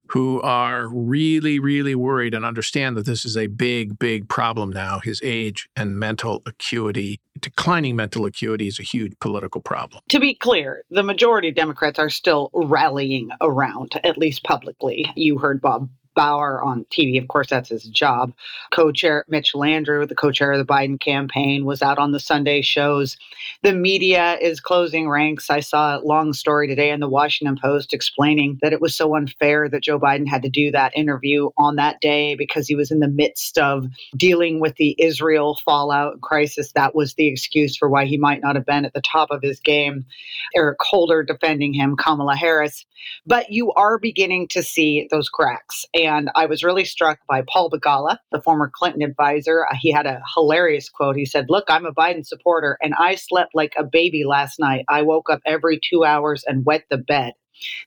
who 0.09 0.41
are 0.43 0.89
really, 0.89 1.59
really 1.59 1.95
worried 1.95 2.35
and 2.35 2.45
understand 2.45 2.97
that 2.97 3.07
this 3.07 3.25
is 3.25 3.37
a 3.37 3.47
big, 3.47 3.99
big 3.99 4.29
problem 4.29 4.71
now. 4.71 5.01
His 5.01 5.21
age 5.23 5.69
and 5.77 5.99
mental 5.99 6.43
acuity, 6.47 7.21
declining 7.41 7.97
mental 7.97 8.25
acuity 8.25 8.69
is 8.69 8.79
a 8.79 8.83
huge 8.83 9.19
political 9.21 9.61
problem. 9.61 10.03
To 10.11 10.21
be 10.21 10.35
clear, 10.35 10.85
the 10.91 11.03
majority 11.03 11.49
of 11.49 11.55
Democrats 11.55 11.99
are 11.99 12.11
still 12.11 12.51
rallying 12.53 13.31
around, 13.41 14.01
at 14.05 14.19
least 14.19 14.45
publicly. 14.45 15.11
You 15.17 15.39
heard 15.39 15.61
Bob 15.61 15.89
Bauer 16.17 16.61
on 16.63 16.85
TV. 16.91 17.21
Of 17.21 17.29
course, 17.29 17.49
that's 17.49 17.69
his 17.69 17.85
job. 17.85 18.33
Co 18.73 18.91
chair 18.91 19.25
Mitch 19.29 19.53
Landrieu, 19.55 20.09
the 20.09 20.15
co 20.15 20.33
chair 20.33 20.53
of 20.53 20.59
the 20.59 20.65
Biden 20.65 20.99
campaign, 20.99 21.65
was 21.65 21.83
out 21.83 21.99
on 21.99 22.11
the 22.11 22.19
Sunday 22.19 22.63
shows. 22.63 23.17
The 23.63 23.75
media 23.75 24.39
is 24.41 24.59
closing 24.59 25.09
ranks. 25.09 25.51
I 25.51 25.61
saw 25.61 25.99
a 25.99 26.05
long 26.05 26.33
story 26.33 26.67
today 26.67 26.91
in 26.91 27.01
the 27.01 27.09
Washington 27.09 27.59
Post 27.61 27.93
explaining 27.93 28.59
that 28.63 28.73
it 28.73 28.81
was 28.81 28.97
so 28.97 29.15
unfair 29.15 29.69
that 29.69 29.83
Joe 29.83 30.01
Biden 30.01 30.27
had 30.27 30.43
to 30.43 30.49
do 30.49 30.71
that 30.73 30.97
interview 30.97 31.51
on 31.57 31.77
that 31.77 32.01
day 32.01 32.35
because 32.35 32.67
he 32.67 32.75
was 32.75 32.91
in 32.91 33.01
the 33.01 33.09
midst 33.09 33.59
of 33.59 33.87
dealing 34.17 34.61
with 34.61 34.77
the 34.77 34.97
Israel 34.99 35.59
fallout 35.65 36.21
crisis. 36.23 36.73
That 36.73 36.95
was 36.95 37.15
the 37.15 37.29
excuse 37.29 37.77
for 37.77 37.89
why 37.89 38.07
he 38.07 38.17
might 38.17 38.41
not 38.43 38.57
have 38.57 38.67
been 38.67 38.85
at 38.85 38.95
the 38.95 39.03
top 39.03 39.31
of 39.31 39.43
his 39.43 39.61
game. 39.61 40.07
Eric 40.55 40.79
Holder 40.81 41.23
defending 41.23 41.75
him, 41.75 41.97
Kamala 41.97 42.37
Harris. 42.37 42.85
But 43.27 43.51
you 43.51 43.73
are 43.73 43.99
beginning 43.99 44.49
to 44.49 44.63
see 44.63 45.07
those 45.11 45.29
cracks. 45.29 45.85
And 46.07 46.31
I 46.35 46.47
was 46.47 46.65
really 46.65 46.85
struck 46.85 47.19
by 47.29 47.43
Paul 47.47 47.71
Begala, 47.71 48.19
the 48.33 48.41
former 48.41 48.71
Clinton 48.73 49.03
advisor. 49.03 49.67
Uh, 49.67 49.75
he 49.81 49.93
had 49.93 50.07
a 50.07 50.23
hilarious 50.35 50.89
quote. 50.89 51.17
He 51.17 51.25
said, 51.25 51.47
Look, 51.49 51.65
I'm 51.69 51.87
a 51.87 51.93
Biden 51.93 52.27
supporter 52.27 52.79
and 52.83 52.95
I 52.99 53.17
slept 53.17 53.55
like 53.55 53.75
a 53.79 53.85
baby 53.85 54.25
last 54.25 54.59
night. 54.59 54.85
I 54.89 55.03
woke 55.03 55.31
up 55.31 55.41
every 55.45 55.81
two 55.83 56.05
hours 56.05 56.45
and 56.47 56.65
wet 56.65 56.85
the 56.91 56.99
bed. 56.99 57.33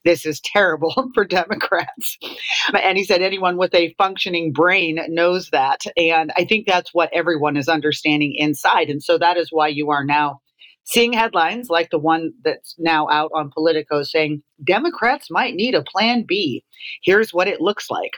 This 0.04 0.26
is 0.26 0.42
terrible 0.42 1.12
for 1.14 1.26
Democrats. 1.26 2.18
And 2.74 2.98
he 2.98 3.04
said 3.04 3.22
anyone 3.22 3.58
with 3.58 3.74
a 3.74 3.96
functioning 3.98 4.52
brain 4.54 5.00
knows 5.10 5.50
that. 5.50 5.82
And 5.98 6.32
I 6.38 6.46
think 6.46 6.68
that's 6.68 6.94
what 6.94 7.10
everyone 7.14 7.58
is 7.58 7.68
understanding 7.68 8.34
inside. 8.36 8.90
And 8.90 9.04
so 9.04 9.18
that 9.18 9.38
is 9.38 9.50
why 9.52 9.70
you 9.70 9.90
are 9.90 10.04
now 10.04 10.42
seeing 10.84 11.14
headlines 11.14 11.70
like 11.70 11.90
the 11.90 12.00
one 12.00 12.32
that's 12.44 12.76
now 12.78 13.08
out 13.10 13.32
on 13.34 13.52
Politico 13.52 14.04
saying 14.04 14.44
Democrats 14.64 15.30
might 15.30 15.56
need 15.56 15.76
a 15.76 15.84
plan 15.84 16.24
B. 16.28 16.64
Here's 17.04 17.34
what 17.34 17.48
it 17.48 17.62
looks 17.62 17.90
like. 17.90 18.14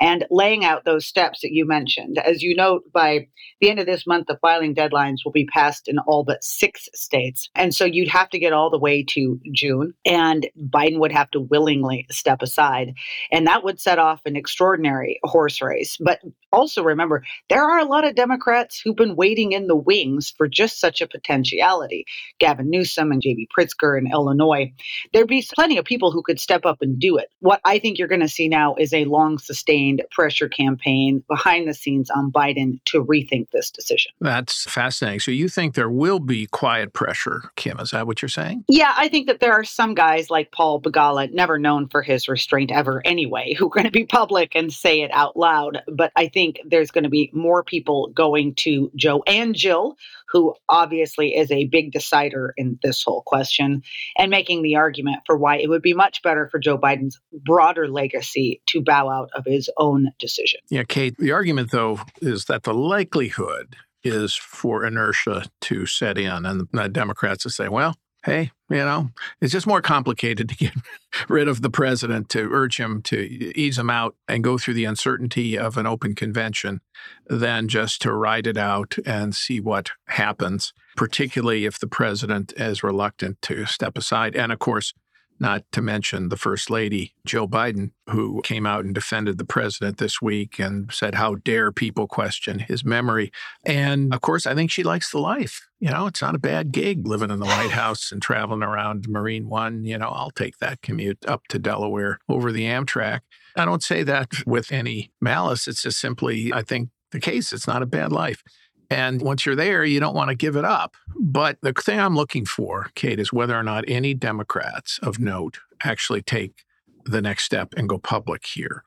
And 0.00 0.26
laying 0.30 0.64
out 0.64 0.84
those 0.84 1.06
steps 1.06 1.40
that 1.42 1.52
you 1.52 1.66
mentioned. 1.66 2.18
As 2.18 2.42
you 2.42 2.54
note, 2.56 2.82
by 2.92 3.28
the 3.60 3.70
end 3.70 3.78
of 3.78 3.86
this 3.86 4.06
month, 4.06 4.26
the 4.26 4.38
filing 4.38 4.74
deadlines 4.74 5.18
will 5.24 5.32
be 5.32 5.46
passed 5.46 5.88
in 5.88 5.98
all 5.98 6.24
but 6.24 6.42
six 6.42 6.88
states. 6.94 7.50
And 7.54 7.74
so 7.74 7.84
you'd 7.84 8.08
have 8.08 8.30
to 8.30 8.38
get 8.38 8.52
all 8.52 8.70
the 8.70 8.78
way 8.78 9.04
to 9.10 9.38
June, 9.52 9.94
and 10.04 10.48
Biden 10.58 10.98
would 10.98 11.12
have 11.12 11.30
to 11.32 11.40
willingly 11.40 12.06
step 12.10 12.42
aside. 12.42 12.94
And 13.30 13.46
that 13.46 13.64
would 13.64 13.80
set 13.80 13.98
off 13.98 14.20
an 14.24 14.36
extraordinary 14.36 15.20
horse 15.24 15.60
race. 15.60 15.96
But 16.00 16.20
also 16.52 16.82
remember, 16.82 17.22
there 17.48 17.64
are 17.64 17.78
a 17.78 17.84
lot 17.84 18.04
of 18.04 18.14
Democrats 18.14 18.80
who've 18.80 18.96
been 18.96 19.16
waiting 19.16 19.52
in 19.52 19.66
the 19.66 19.76
wings 19.76 20.32
for 20.36 20.48
just 20.48 20.80
such 20.80 21.00
a 21.00 21.06
potentiality. 21.06 22.04
Gavin 22.38 22.70
Newsom 22.70 23.12
and 23.12 23.22
J.B. 23.22 23.48
Pritzker 23.56 23.98
in 23.98 24.10
Illinois. 24.10 24.72
There'd 25.12 25.28
be 25.28 25.46
plenty 25.54 25.78
of 25.80 25.84
people 25.84 26.12
who 26.12 26.22
could 26.22 26.38
step 26.38 26.64
up 26.64 26.78
and 26.80 27.00
do 27.00 27.16
it. 27.16 27.32
What 27.40 27.60
I 27.64 27.80
think 27.80 27.98
you're 27.98 28.06
going 28.06 28.20
to 28.20 28.28
see 28.28 28.46
now 28.46 28.76
is 28.76 28.94
a 28.94 29.04
long 29.06 29.38
sustained 29.38 30.02
pressure 30.12 30.48
campaign 30.48 31.24
behind 31.26 31.68
the 31.68 31.74
scenes 31.74 32.10
on 32.10 32.30
Biden 32.30 32.78
to 32.84 33.04
rethink 33.04 33.50
this 33.50 33.70
decision. 33.70 34.12
That's 34.20 34.70
fascinating. 34.70 35.20
So 35.20 35.32
you 35.32 35.48
think 35.48 35.74
there 35.74 35.90
will 35.90 36.20
be 36.20 36.46
quiet 36.46 36.92
pressure, 36.92 37.50
Kim? 37.56 37.80
Is 37.80 37.90
that 37.90 38.06
what 38.06 38.22
you're 38.22 38.28
saying? 38.28 38.64
Yeah, 38.68 38.94
I 38.96 39.08
think 39.08 39.26
that 39.26 39.40
there 39.40 39.52
are 39.52 39.64
some 39.64 39.94
guys 39.94 40.30
like 40.30 40.52
Paul 40.52 40.80
Begala, 40.80 41.32
never 41.32 41.58
known 41.58 41.88
for 41.88 42.02
his 42.02 42.28
restraint 42.28 42.70
ever 42.70 43.02
anyway, 43.04 43.54
who 43.54 43.66
are 43.66 43.70
going 43.70 43.84
to 43.84 43.90
be 43.90 44.04
public 44.04 44.54
and 44.54 44.72
say 44.72 45.00
it 45.00 45.10
out 45.12 45.36
loud. 45.36 45.82
But 45.88 46.12
I 46.14 46.28
think 46.28 46.60
there's 46.64 46.90
going 46.90 47.04
to 47.04 47.10
be 47.10 47.30
more 47.32 47.64
people 47.64 48.08
going 48.14 48.54
to 48.56 48.90
Joe 48.94 49.22
and 49.26 49.54
Jill 49.54 49.96
who 50.30 50.54
obviously 50.68 51.34
is 51.34 51.50
a 51.50 51.66
big 51.66 51.92
decider 51.92 52.54
in 52.56 52.78
this 52.82 53.02
whole 53.02 53.22
question, 53.26 53.82
and 54.16 54.30
making 54.30 54.62
the 54.62 54.76
argument 54.76 55.18
for 55.26 55.36
why 55.36 55.56
it 55.56 55.68
would 55.68 55.82
be 55.82 55.94
much 55.94 56.22
better 56.22 56.48
for 56.48 56.58
Joe 56.58 56.78
Biden's 56.78 57.20
broader 57.44 57.88
legacy 57.88 58.62
to 58.68 58.82
bow 58.82 59.08
out 59.08 59.30
of 59.34 59.44
his 59.46 59.68
own 59.76 60.10
decision. 60.18 60.60
Yeah, 60.70 60.84
Kate, 60.84 61.16
the 61.18 61.32
argument, 61.32 61.70
though, 61.70 62.00
is 62.20 62.46
that 62.46 62.62
the 62.62 62.74
likelihood 62.74 63.76
is 64.02 64.34
for 64.34 64.84
inertia 64.84 65.44
to 65.60 65.86
set 65.86 66.16
in, 66.16 66.46
and 66.46 66.68
the 66.72 66.88
Democrats 66.88 67.42
to 67.42 67.50
say, 67.50 67.68
well, 67.68 67.96
hey, 68.24 68.50
you 68.68 68.76
know, 68.76 69.10
it's 69.40 69.52
just 69.52 69.66
more 69.66 69.80
complicated 69.80 70.48
to 70.48 70.56
get 70.56 70.72
rid 71.28 71.48
of 71.48 71.62
the 71.62 71.70
president, 71.70 72.28
to 72.30 72.48
urge 72.52 72.78
him 72.78 73.02
to 73.02 73.18
ease 73.58 73.78
him 73.78 73.90
out 73.90 74.14
and 74.28 74.44
go 74.44 74.58
through 74.58 74.74
the 74.74 74.84
uncertainty 74.84 75.58
of 75.58 75.76
an 75.76 75.86
open 75.86 76.14
convention 76.14 76.80
than 77.26 77.68
just 77.68 78.02
to 78.02 78.12
ride 78.12 78.46
it 78.46 78.56
out 78.56 78.96
and 79.06 79.34
see 79.34 79.60
what 79.60 79.90
happens, 80.08 80.72
particularly 80.96 81.64
if 81.64 81.78
the 81.78 81.86
president 81.86 82.52
is 82.56 82.82
reluctant 82.82 83.40
to 83.42 83.64
step 83.66 83.96
aside. 83.96 84.36
And 84.36 84.52
of 84.52 84.58
course, 84.58 84.92
not 85.40 85.64
to 85.72 85.80
mention 85.80 86.28
the 86.28 86.36
First 86.36 86.70
Lady, 86.70 87.14
Joe 87.24 87.48
Biden, 87.48 87.92
who 88.10 88.42
came 88.42 88.66
out 88.66 88.84
and 88.84 88.94
defended 88.94 89.38
the 89.38 89.44
president 89.44 89.96
this 89.96 90.20
week 90.20 90.58
and 90.58 90.92
said, 90.92 91.14
How 91.14 91.36
dare 91.36 91.72
people 91.72 92.06
question 92.06 92.58
his 92.58 92.84
memory? 92.84 93.32
And 93.64 94.12
of 94.12 94.20
course, 94.20 94.46
I 94.46 94.54
think 94.54 94.70
she 94.70 94.82
likes 94.82 95.10
the 95.10 95.18
life. 95.18 95.68
You 95.80 95.90
know, 95.90 96.06
it's 96.06 96.20
not 96.20 96.34
a 96.34 96.38
bad 96.38 96.72
gig 96.72 97.06
living 97.06 97.30
in 97.30 97.40
the 97.40 97.46
White 97.46 97.70
House 97.72 98.12
and 98.12 98.20
traveling 98.20 98.62
around 98.62 99.08
Marine 99.08 99.48
One. 99.48 99.84
You 99.84 99.98
know, 99.98 100.10
I'll 100.10 100.30
take 100.30 100.58
that 100.58 100.82
commute 100.82 101.24
up 101.26 101.46
to 101.48 101.58
Delaware 101.58 102.20
over 102.28 102.52
the 102.52 102.64
Amtrak. 102.64 103.20
I 103.56 103.64
don't 103.64 103.82
say 103.82 104.02
that 104.02 104.46
with 104.46 104.70
any 104.70 105.10
malice. 105.20 105.66
It's 105.66 105.82
just 105.82 105.98
simply, 105.98 106.52
I 106.52 106.62
think, 106.62 106.90
the 107.10 107.20
case. 107.20 107.52
It's 107.52 107.66
not 107.66 107.82
a 107.82 107.86
bad 107.86 108.12
life. 108.12 108.42
And 108.90 109.22
once 109.22 109.46
you're 109.46 109.56
there, 109.56 109.84
you 109.84 110.00
don't 110.00 110.16
want 110.16 110.30
to 110.30 110.34
give 110.34 110.56
it 110.56 110.64
up. 110.64 110.96
But 111.16 111.58
the 111.62 111.72
thing 111.72 112.00
I'm 112.00 112.16
looking 112.16 112.44
for, 112.44 112.90
Kate, 112.96 113.20
is 113.20 113.32
whether 113.32 113.56
or 113.56 113.62
not 113.62 113.84
any 113.86 114.14
Democrats 114.14 114.98
of 115.00 115.20
note 115.20 115.58
actually 115.84 116.22
take 116.22 116.64
the 117.04 117.22
next 117.22 117.44
step 117.44 117.72
and 117.76 117.88
go 117.88 117.98
public 117.98 118.44
here 118.46 118.82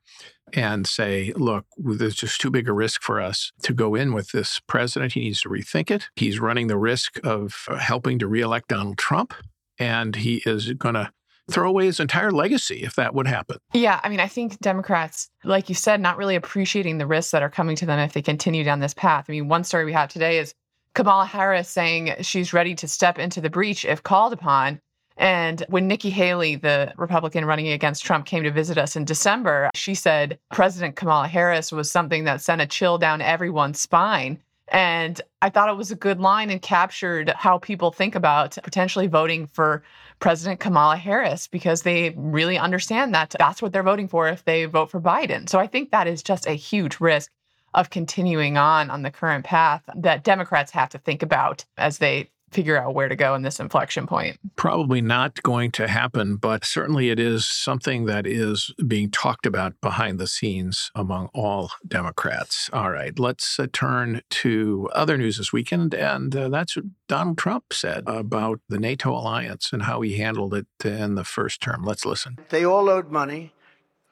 and 0.52 0.86
say, 0.86 1.32
look, 1.36 1.64
there's 1.76 2.14
just 2.14 2.40
too 2.40 2.50
big 2.50 2.68
a 2.68 2.72
risk 2.72 3.02
for 3.02 3.20
us 3.20 3.52
to 3.62 3.72
go 3.72 3.94
in 3.94 4.12
with 4.12 4.30
this 4.32 4.60
president. 4.66 5.14
He 5.14 5.20
needs 5.20 5.40
to 5.40 5.48
rethink 5.48 5.90
it. 5.90 6.08
He's 6.16 6.38
running 6.38 6.68
the 6.68 6.78
risk 6.78 7.18
of 7.24 7.64
uh, 7.68 7.76
helping 7.76 8.18
to 8.20 8.28
reelect 8.28 8.68
Donald 8.68 8.98
Trump, 8.98 9.34
and 9.78 10.16
he 10.16 10.42
is 10.46 10.72
going 10.74 10.94
to 10.94 11.10
throw 11.50 11.68
away 11.68 11.86
his 11.86 12.00
entire 12.00 12.30
legacy 12.30 12.82
if 12.82 12.94
that 12.94 13.14
would 13.14 13.26
happen. 13.26 13.58
Yeah, 13.72 14.00
I 14.02 14.08
mean, 14.08 14.20
I 14.20 14.28
think 14.28 14.58
Democrats, 14.60 15.30
like 15.44 15.68
you 15.68 15.74
said, 15.74 16.00
not 16.00 16.16
really 16.16 16.36
appreciating 16.36 16.98
the 16.98 17.06
risks 17.06 17.32
that 17.32 17.42
are 17.42 17.50
coming 17.50 17.76
to 17.76 17.86
them 17.86 17.98
if 17.98 18.12
they 18.12 18.22
continue 18.22 18.64
down 18.64 18.80
this 18.80 18.94
path. 18.94 19.26
I 19.28 19.32
mean, 19.32 19.48
one 19.48 19.64
story 19.64 19.84
we 19.84 19.92
have 19.92 20.08
today 20.08 20.38
is 20.38 20.54
Kamala 20.94 21.26
Harris 21.26 21.68
saying 21.68 22.14
she's 22.22 22.52
ready 22.52 22.74
to 22.76 22.88
step 22.88 23.18
into 23.18 23.40
the 23.40 23.50
breach 23.50 23.84
if 23.84 24.02
called 24.02 24.32
upon. 24.32 24.80
And 25.16 25.64
when 25.68 25.86
Nikki 25.86 26.10
Haley, 26.10 26.56
the 26.56 26.92
Republican 26.96 27.44
running 27.44 27.68
against 27.68 28.04
Trump, 28.04 28.26
came 28.26 28.42
to 28.42 28.50
visit 28.50 28.78
us 28.78 28.96
in 28.96 29.04
December, 29.04 29.70
she 29.74 29.94
said 29.94 30.38
President 30.50 30.96
Kamala 30.96 31.28
Harris 31.28 31.70
was 31.70 31.90
something 31.90 32.24
that 32.24 32.40
sent 32.40 32.60
a 32.60 32.66
chill 32.66 32.98
down 32.98 33.20
everyone's 33.20 33.80
spine. 33.80 34.40
And 34.68 35.20
I 35.42 35.50
thought 35.50 35.68
it 35.68 35.76
was 35.76 35.90
a 35.90 35.96
good 35.96 36.20
line 36.20 36.50
and 36.50 36.60
captured 36.60 37.28
how 37.36 37.58
people 37.58 37.92
think 37.92 38.14
about 38.14 38.56
potentially 38.62 39.06
voting 39.06 39.46
for 39.52 39.84
President 40.18 40.60
Kamala 40.60 40.96
Harris 40.96 41.46
because 41.48 41.82
they 41.82 42.14
really 42.16 42.58
understand 42.58 43.14
that 43.14 43.34
that's 43.38 43.60
what 43.60 43.72
they're 43.72 43.82
voting 43.82 44.08
for 44.08 44.28
if 44.28 44.44
they 44.44 44.64
vote 44.64 44.90
for 44.90 45.00
Biden. 45.00 45.48
So 45.48 45.58
I 45.58 45.66
think 45.66 45.90
that 45.90 46.06
is 46.06 46.22
just 46.22 46.46
a 46.46 46.52
huge 46.52 47.00
risk 47.00 47.30
of 47.74 47.90
continuing 47.90 48.56
on 48.56 48.90
on 48.90 49.02
the 49.02 49.10
current 49.10 49.44
path 49.44 49.82
that 49.96 50.24
Democrats 50.24 50.70
have 50.72 50.88
to 50.90 50.98
think 50.98 51.22
about 51.22 51.64
as 51.76 51.98
they 51.98 52.30
figure 52.54 52.80
out 52.80 52.94
where 52.94 53.08
to 53.08 53.16
go 53.16 53.34
in 53.34 53.42
this 53.42 53.58
inflection 53.58 54.06
point. 54.06 54.38
Probably 54.54 55.00
not 55.00 55.42
going 55.42 55.72
to 55.72 55.88
happen, 55.88 56.36
but 56.36 56.64
certainly 56.64 57.10
it 57.10 57.18
is 57.18 57.46
something 57.46 58.04
that 58.04 58.26
is 58.26 58.72
being 58.86 59.10
talked 59.10 59.44
about 59.44 59.80
behind 59.80 60.20
the 60.20 60.28
scenes 60.28 60.92
among 60.94 61.30
all 61.34 61.72
Democrats. 61.86 62.70
All 62.72 62.92
right, 62.92 63.18
let's 63.18 63.58
uh, 63.58 63.66
turn 63.72 64.22
to 64.30 64.88
other 64.94 65.18
news 65.18 65.38
this 65.38 65.52
weekend, 65.52 65.94
and 65.94 66.34
uh, 66.34 66.48
that's 66.48 66.76
what 66.76 66.84
Donald 67.08 67.38
Trump 67.38 67.72
said 67.72 68.04
about 68.06 68.60
the 68.68 68.78
NATO 68.78 69.10
alliance 69.10 69.72
and 69.72 69.82
how 69.82 70.00
he 70.02 70.16
handled 70.16 70.54
it 70.54 70.66
in 70.84 71.16
the 71.16 71.24
first 71.24 71.60
term. 71.60 71.82
Let's 71.84 72.06
listen. 72.06 72.38
They 72.50 72.64
all 72.64 72.88
owed 72.88 73.10
money, 73.10 73.52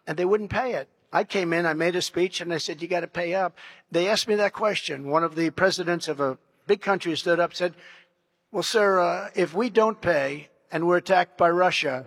and 0.05 0.19
they 0.19 0.25
wouldn't 0.25 0.51
pay 0.51 0.75
it. 0.75 0.89
I 1.13 1.23
came 1.25 1.53
in, 1.53 1.65
I 1.65 1.75
made 1.75 1.95
a 1.95 2.03
speech, 2.03 2.41
and 2.41 2.53
I 2.53 2.59
said, 2.59 2.83
You 2.83 2.89
got 2.89 3.01
to 3.01 3.07
pay 3.07 3.35
up. 3.35 3.57
They 3.93 4.09
asked 4.09 4.27
me 4.27 4.35
that 4.35 4.53
question. 4.53 5.11
One 5.11 5.23
of 5.23 5.37
the 5.37 5.51
presidents 5.51 6.09
of 6.09 6.19
a 6.21 6.39
big 6.67 6.81
country 6.81 7.15
stood 7.17 7.39
up 7.39 7.51
and 7.51 7.57
said, 7.57 7.75
well, 8.53 8.63
sir, 8.63 9.01
uh, 9.01 9.31
if 9.35 9.55
we 9.55 9.71
don't 9.71 10.01
pay 10.01 10.49
and 10.71 10.87
we're 10.87 10.99
attacked 10.99 11.39
by 11.39 11.49
Russia, 11.49 12.07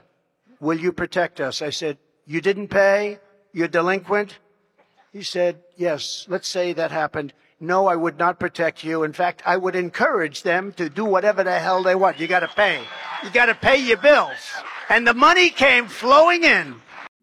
will 0.60 0.80
you 0.80 0.92
protect 0.94 1.42
us? 1.42 1.62
I 1.62 1.72
said, 1.72 1.98
You 2.26 2.40
didn't 2.40 2.68
pay? 2.68 3.20
You're 3.52 3.68
delinquent? 3.68 4.38
He 5.12 5.24
said, 5.24 5.62
Yes, 5.76 6.26
let's 6.30 6.48
say 6.48 6.74
that 6.74 6.92
happened. 6.92 7.34
No, 7.60 7.88
I 7.88 7.96
would 7.96 8.20
not 8.20 8.40
protect 8.40 8.84
you. 8.84 9.04
In 9.04 9.14
fact, 9.14 9.42
I 9.46 9.58
would 9.58 9.76
encourage 9.76 10.44
them 10.44 10.72
to 10.74 10.90
do 10.90 11.06
whatever 11.06 11.44
the 11.44 11.58
hell 11.58 11.82
they 11.82 11.96
want. 11.96 12.20
You 12.20 12.28
got 12.28 12.42
to 12.42 12.48
pay. 12.50 12.82
You 13.24 13.30
got 13.32 13.46
to 13.48 13.56
pay 13.56 13.78
your 13.78 13.98
bills. 13.98 14.38
And 14.90 15.08
the 15.08 15.14
money 15.14 15.50
came 15.50 15.88
flowing 15.88 16.44
in. 16.44 16.76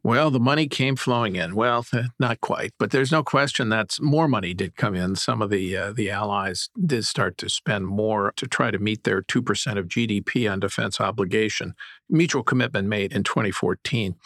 Well, 0.04 0.32
the 0.32 0.40
money 0.40 0.66
came 0.66 0.96
flowing 0.96 1.36
in. 1.36 1.54
Well, 1.54 1.86
not 2.18 2.40
quite, 2.40 2.72
but 2.76 2.90
there's 2.90 3.12
no 3.12 3.22
question 3.22 3.68
that 3.68 3.96
more 4.00 4.26
money 4.26 4.52
did 4.52 4.74
come 4.74 4.96
in. 4.96 5.14
Some 5.14 5.40
of 5.40 5.50
the 5.50 5.76
uh, 5.76 5.92
the 5.92 6.10
allies 6.10 6.70
did 6.84 7.04
start 7.04 7.38
to 7.38 7.48
spend 7.48 7.86
more 7.86 8.32
to 8.36 8.48
try 8.48 8.72
to 8.72 8.80
meet 8.80 9.04
their 9.04 9.22
two 9.22 9.42
percent 9.42 9.78
of 9.78 9.86
GDP 9.86 10.50
on 10.50 10.58
defense 10.58 11.00
obligation, 11.00 11.74
mutual 12.08 12.42
commitment 12.42 12.88
made 12.88 13.12
in 13.12 13.22
2014. 13.22 14.16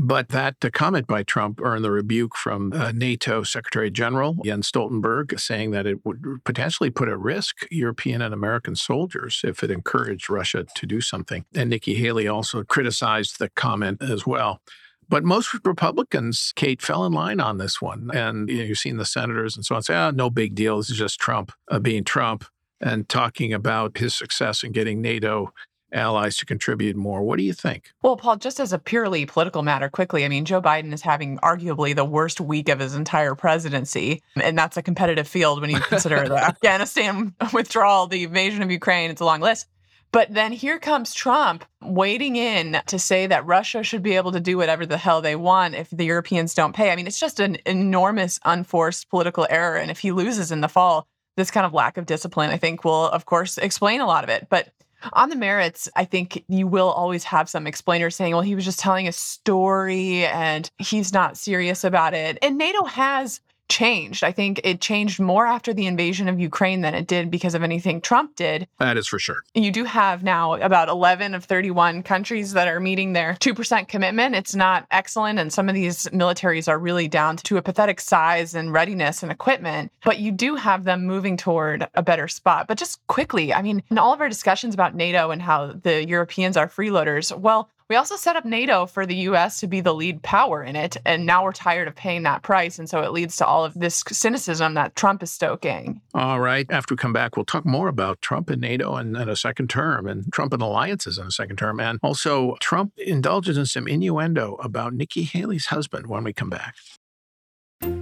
But 0.00 0.28
that 0.30 0.56
comment 0.72 1.06
by 1.06 1.22
Trump 1.22 1.60
earned 1.62 1.84
the 1.84 1.90
rebuke 1.90 2.36
from 2.36 2.72
uh, 2.72 2.92
NATO 2.92 3.42
Secretary 3.42 3.90
General 3.90 4.36
Jens 4.44 4.70
Stoltenberg, 4.70 5.38
saying 5.38 5.70
that 5.72 5.86
it 5.86 6.04
would 6.04 6.22
potentially 6.44 6.90
put 6.90 7.08
at 7.08 7.18
risk 7.18 7.66
European 7.70 8.22
and 8.22 8.32
American 8.32 8.76
soldiers 8.76 9.42
if 9.44 9.62
it 9.62 9.70
encouraged 9.70 10.30
Russia 10.30 10.64
to 10.74 10.86
do 10.86 11.00
something. 11.00 11.44
And 11.54 11.68
Nikki 11.70 11.94
Haley 11.94 12.28
also 12.28 12.64
criticized 12.64 13.38
the 13.38 13.50
comment 13.50 14.02
as 14.02 14.26
well. 14.26 14.60
But 15.08 15.24
most 15.24 15.54
Republicans, 15.64 16.52
Kate, 16.54 16.82
fell 16.82 17.04
in 17.06 17.12
line 17.12 17.40
on 17.40 17.58
this 17.58 17.80
one. 17.80 18.10
And 18.12 18.48
you 18.48 18.58
know, 18.58 18.64
you've 18.64 18.78
seen 18.78 18.98
the 18.98 19.06
senators 19.06 19.56
and 19.56 19.64
so 19.64 19.74
on 19.74 19.82
say, 19.82 19.96
oh, 19.96 20.10
no 20.10 20.30
big 20.30 20.54
deal. 20.54 20.76
This 20.76 20.90
is 20.90 20.98
just 20.98 21.18
Trump 21.18 21.52
uh, 21.70 21.78
being 21.78 22.04
Trump 22.04 22.44
and 22.80 23.08
talking 23.08 23.52
about 23.52 23.98
his 23.98 24.14
success 24.14 24.62
in 24.62 24.72
getting 24.72 25.00
NATO 25.00 25.52
allies 25.92 26.36
to 26.36 26.46
contribute 26.46 26.96
more. 26.96 27.22
What 27.22 27.38
do 27.38 27.44
you 27.44 27.52
think? 27.52 27.92
Well, 28.02 28.16
Paul, 28.16 28.36
just 28.36 28.60
as 28.60 28.72
a 28.72 28.78
purely 28.78 29.26
political 29.26 29.62
matter, 29.62 29.88
quickly, 29.88 30.24
I 30.24 30.28
mean, 30.28 30.44
Joe 30.44 30.60
Biden 30.60 30.92
is 30.92 31.02
having 31.02 31.38
arguably 31.38 31.94
the 31.94 32.04
worst 32.04 32.40
week 32.40 32.68
of 32.68 32.78
his 32.78 32.94
entire 32.94 33.34
presidency. 33.34 34.22
And 34.40 34.56
that's 34.56 34.76
a 34.76 34.82
competitive 34.82 35.26
field 35.26 35.60
when 35.60 35.70
you 35.70 35.80
consider 35.80 36.28
the 36.28 36.36
Afghanistan 36.44 37.34
withdrawal, 37.52 38.06
the 38.06 38.24
invasion 38.24 38.62
of 38.62 38.70
Ukraine. 38.70 39.10
It's 39.10 39.20
a 39.20 39.24
long 39.24 39.40
list. 39.40 39.66
But 40.10 40.32
then 40.32 40.52
here 40.52 40.78
comes 40.78 41.12
Trump 41.12 41.64
wading 41.82 42.36
in 42.36 42.80
to 42.86 42.98
say 42.98 43.26
that 43.26 43.46
Russia 43.46 43.82
should 43.82 44.02
be 44.02 44.16
able 44.16 44.32
to 44.32 44.40
do 44.40 44.56
whatever 44.56 44.86
the 44.86 44.96
hell 44.96 45.20
they 45.20 45.36
want 45.36 45.74
if 45.74 45.90
the 45.90 46.06
Europeans 46.06 46.54
don't 46.54 46.74
pay. 46.74 46.90
I 46.90 46.96
mean, 46.96 47.06
it's 47.06 47.20
just 47.20 47.40
an 47.40 47.58
enormous, 47.66 48.40
unforced 48.44 49.10
political 49.10 49.46
error. 49.50 49.76
And 49.76 49.90
if 49.90 49.98
he 49.98 50.12
loses 50.12 50.50
in 50.50 50.60
the 50.62 50.68
fall, 50.68 51.06
this 51.36 51.50
kind 51.50 51.66
of 51.66 51.74
lack 51.74 51.96
of 51.96 52.06
discipline, 52.06 52.50
I 52.50 52.56
think, 52.56 52.84
will, 52.84 53.08
of 53.10 53.26
course, 53.26 53.58
explain 53.58 54.00
a 54.00 54.06
lot 54.06 54.24
of 54.24 54.30
it. 54.30 54.48
But 54.48 54.70
on 55.12 55.28
the 55.28 55.36
merits, 55.36 55.88
I 55.94 56.04
think 56.04 56.44
you 56.48 56.66
will 56.66 56.90
always 56.90 57.24
have 57.24 57.48
some 57.48 57.66
explainer 57.66 58.10
saying, 58.10 58.32
well, 58.32 58.42
he 58.42 58.54
was 58.54 58.64
just 58.64 58.80
telling 58.80 59.06
a 59.06 59.12
story 59.12 60.26
and 60.26 60.70
he's 60.78 61.12
not 61.12 61.36
serious 61.36 61.84
about 61.84 62.14
it. 62.14 62.38
And 62.42 62.58
NATO 62.58 62.84
has 62.84 63.40
changed. 63.68 64.24
I 64.24 64.32
think 64.32 64.60
it 64.64 64.80
changed 64.80 65.20
more 65.20 65.46
after 65.46 65.72
the 65.72 65.86
invasion 65.86 66.28
of 66.28 66.40
Ukraine 66.40 66.80
than 66.80 66.94
it 66.94 67.06
did 67.06 67.30
because 67.30 67.54
of 67.54 67.62
anything 67.62 68.00
Trump 68.00 68.36
did. 68.36 68.66
That 68.78 68.96
is 68.96 69.06
for 69.06 69.18
sure. 69.18 69.42
You 69.54 69.70
do 69.70 69.84
have 69.84 70.22
now 70.22 70.54
about 70.54 70.88
11 70.88 71.34
of 71.34 71.44
31 71.44 72.02
countries 72.02 72.52
that 72.52 72.68
are 72.68 72.80
meeting 72.80 73.12
their 73.12 73.34
2% 73.34 73.88
commitment. 73.88 74.34
It's 74.34 74.54
not 74.54 74.86
excellent. 74.90 75.38
And 75.38 75.52
some 75.52 75.68
of 75.68 75.74
these 75.74 76.06
militaries 76.08 76.68
are 76.68 76.78
really 76.78 77.08
down 77.08 77.36
to 77.36 77.56
a 77.56 77.62
pathetic 77.62 78.00
size 78.00 78.54
and 78.54 78.72
readiness 78.72 79.22
and 79.22 79.30
equipment. 79.30 79.92
But 80.04 80.18
you 80.18 80.32
do 80.32 80.56
have 80.56 80.84
them 80.84 81.04
moving 81.04 81.36
toward 81.36 81.86
a 81.94 82.02
better 82.02 82.28
spot. 82.28 82.66
But 82.68 82.78
just 82.78 83.06
quickly, 83.06 83.52
I 83.52 83.62
mean, 83.62 83.82
in 83.90 83.98
all 83.98 84.12
of 84.12 84.20
our 84.20 84.28
discussions 84.28 84.74
about 84.74 84.94
NATO 84.94 85.30
and 85.30 85.42
how 85.42 85.72
the 85.72 86.06
Europeans 86.06 86.56
are 86.56 86.68
freeloaders, 86.68 87.36
well, 87.36 87.68
we 87.88 87.96
also 87.96 88.16
set 88.16 88.36
up 88.36 88.44
NATO 88.44 88.86
for 88.86 89.06
the 89.06 89.14
US 89.16 89.60
to 89.60 89.66
be 89.66 89.80
the 89.80 89.94
lead 89.94 90.22
power 90.22 90.62
in 90.62 90.76
it. 90.76 90.96
And 91.04 91.24
now 91.24 91.44
we're 91.44 91.52
tired 91.52 91.88
of 91.88 91.94
paying 91.94 92.22
that 92.24 92.42
price. 92.42 92.78
And 92.78 92.88
so 92.88 93.00
it 93.00 93.12
leads 93.12 93.36
to 93.36 93.46
all 93.46 93.64
of 93.64 93.74
this 93.74 94.04
cynicism 94.08 94.74
that 94.74 94.94
Trump 94.94 95.22
is 95.22 95.30
stoking. 95.30 96.00
All 96.14 96.40
right. 96.40 96.66
After 96.70 96.94
we 96.94 96.98
come 96.98 97.12
back, 97.12 97.36
we'll 97.36 97.46
talk 97.46 97.64
more 97.64 97.88
about 97.88 98.20
Trump 98.20 98.50
and 98.50 98.60
NATO 98.60 98.94
and, 98.96 99.16
and 99.16 99.30
a 99.30 99.36
second 99.36 99.70
term 99.70 100.06
and 100.06 100.30
Trump 100.32 100.52
and 100.52 100.62
alliances 100.62 101.18
in 101.18 101.26
a 101.26 101.30
second 101.30 101.56
term. 101.56 101.80
And 101.80 101.98
also, 102.02 102.56
Trump 102.60 102.92
indulges 102.98 103.56
in 103.56 103.66
some 103.66 103.88
innuendo 103.88 104.56
about 104.56 104.92
Nikki 104.92 105.22
Haley's 105.22 105.66
husband 105.66 106.06
when 106.06 106.24
we 106.24 106.32
come 106.32 106.50
back. 106.50 106.74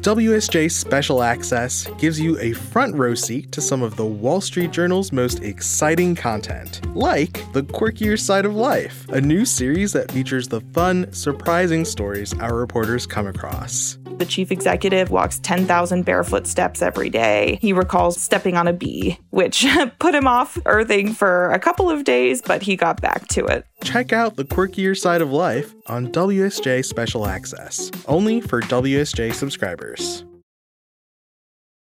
WSJ 0.07 0.71
Special 0.71 1.21
Access 1.21 1.89
gives 1.99 2.21
you 2.21 2.39
a 2.39 2.53
front 2.53 2.95
row 2.95 3.15
seat 3.15 3.51
to 3.51 3.61
some 3.61 3.83
of 3.83 3.97
the 3.97 4.07
Wall 4.07 4.41
Street 4.41 4.71
Journal's 4.71 5.11
most 5.11 5.43
exciting 5.43 6.15
content, 6.15 6.81
like 6.95 7.45
The 7.53 7.65
Quirkier 7.65 8.17
Side 8.17 8.47
of 8.47 8.55
Life, 8.55 9.09
a 9.09 9.21
new 9.21 9.45
series 9.45 9.93
that 9.95 10.13
features 10.13 10.47
the 10.47 10.61
fun, 10.73 11.13
surprising 11.13 11.85
stories 11.85 12.33
our 12.39 12.55
reporters 12.55 13.05
come 13.05 13.27
across. 13.27 13.99
The 14.19 14.25
chief 14.25 14.51
executive 14.51 15.11
walks 15.11 15.39
10,000 15.41 16.05
barefoot 16.07 16.47
steps 16.47 16.81
every 16.81 17.11
day. 17.11 17.59
He 17.61 17.75
recalls 17.75 18.19
stepping 18.19 18.57
on 18.57 18.67
a 18.67 18.73
bee, 18.73 19.19
which 19.29 19.67
put 19.99 20.15
him 20.15 20.27
off 20.27 20.57
earthing 20.65 21.13
for 21.13 21.51
a 21.51 21.59
couple 21.59 21.91
of 21.91 22.05
days, 22.05 22.41
but 22.41 22.63
he 22.63 22.77
got 22.77 23.03
back 23.03 23.29
to 23.29 23.45
it. 23.45 23.67
Check 23.85 24.15
out 24.15 24.37
The 24.37 24.45
Quirkier 24.45 24.97
Side 24.97 25.21
of 25.21 25.33
Life 25.33 25.75
on 25.87 26.11
WSJ 26.13 26.83
Special 26.83 27.27
Access, 27.27 27.91
only 28.07 28.41
for 28.41 28.63
WSJ 28.63 29.35
subscribers. 29.35 30.25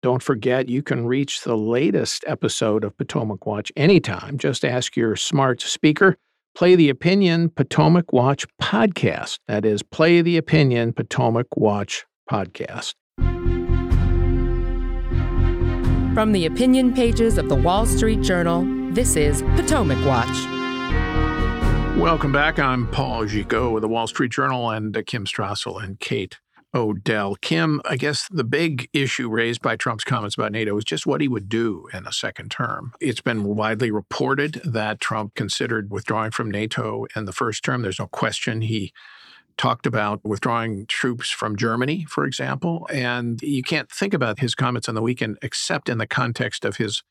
Don't 0.01 0.23
forget, 0.23 0.67
you 0.67 0.81
can 0.81 1.05
reach 1.05 1.43
the 1.43 1.55
latest 1.55 2.25
episode 2.25 2.83
of 2.83 2.97
Potomac 2.97 3.45
Watch 3.45 3.71
anytime. 3.77 4.39
Just 4.39 4.65
ask 4.65 4.97
your 4.97 5.15
smart 5.15 5.61
speaker, 5.61 6.17
play 6.55 6.75
the 6.75 6.89
Opinion 6.89 7.49
Potomac 7.49 8.11
Watch 8.11 8.47
podcast. 8.59 9.37
That 9.47 9.65
is, 9.65 9.83
play 9.83 10.21
the 10.21 10.37
Opinion 10.37 10.93
Potomac 10.93 11.55
Watch 11.55 12.05
podcast. 12.33 12.95
From 16.15 16.31
the 16.31 16.45
opinion 16.45 16.93
pages 16.93 17.37
of 17.37 17.49
the 17.49 17.55
Wall 17.55 17.85
Street 17.85 18.21
Journal, 18.21 18.65
this 18.93 19.15
is 19.15 19.41
Potomac 19.55 20.03
Watch. 20.05 20.47
Welcome 21.97 22.31
back. 22.31 22.57
I'm 22.57 22.87
Paul 22.87 23.25
Gigot 23.25 23.71
with 23.71 23.81
the 23.81 23.87
Wall 23.87 24.07
Street 24.07 24.31
Journal 24.31 24.71
and 24.71 24.95
Kim 25.05 25.25
Strassel 25.25 25.83
and 25.83 25.99
Kate 25.99 26.39
Odell. 26.73 27.35
Kim, 27.35 27.81
I 27.85 27.97
guess 27.97 28.27
the 28.31 28.43
big 28.43 28.89
issue 28.93 29.29
raised 29.29 29.61
by 29.61 29.75
Trump's 29.75 30.03
comments 30.03 30.35
about 30.35 30.51
NATO 30.51 30.75
is 30.77 30.83
just 30.83 31.05
what 31.05 31.21
he 31.21 31.27
would 31.27 31.47
do 31.47 31.87
in 31.93 32.07
a 32.07 32.11
second 32.11 32.49
term. 32.49 32.93
It's 32.99 33.21
been 33.21 33.43
widely 33.43 33.91
reported 33.91 34.59
that 34.63 34.99
Trump 34.99 35.35
considered 35.35 35.91
withdrawing 35.91 36.31
from 36.31 36.49
NATO 36.49 37.05
in 37.15 37.25
the 37.25 37.31
first 37.31 37.63
term. 37.63 37.83
There's 37.83 37.99
no 37.99 38.07
question 38.07 38.61
he 38.61 38.91
talked 39.57 39.85
about 39.85 40.21
withdrawing 40.23 40.85
troops 40.87 41.29
from 41.29 41.55
Germany, 41.55 42.05
for 42.09 42.25
example. 42.25 42.87
And 42.91 43.41
you 43.41 43.63
can't 43.63 43.89
think 43.91 44.13
about 44.13 44.39
his 44.39 44.55
comments 44.55 44.89
on 44.89 44.95
the 44.95 45.01
weekend 45.01 45.37
except 45.41 45.89
in 45.89 45.97
the 45.97 46.07
context 46.07 46.65
of 46.65 46.77
his 46.77 47.03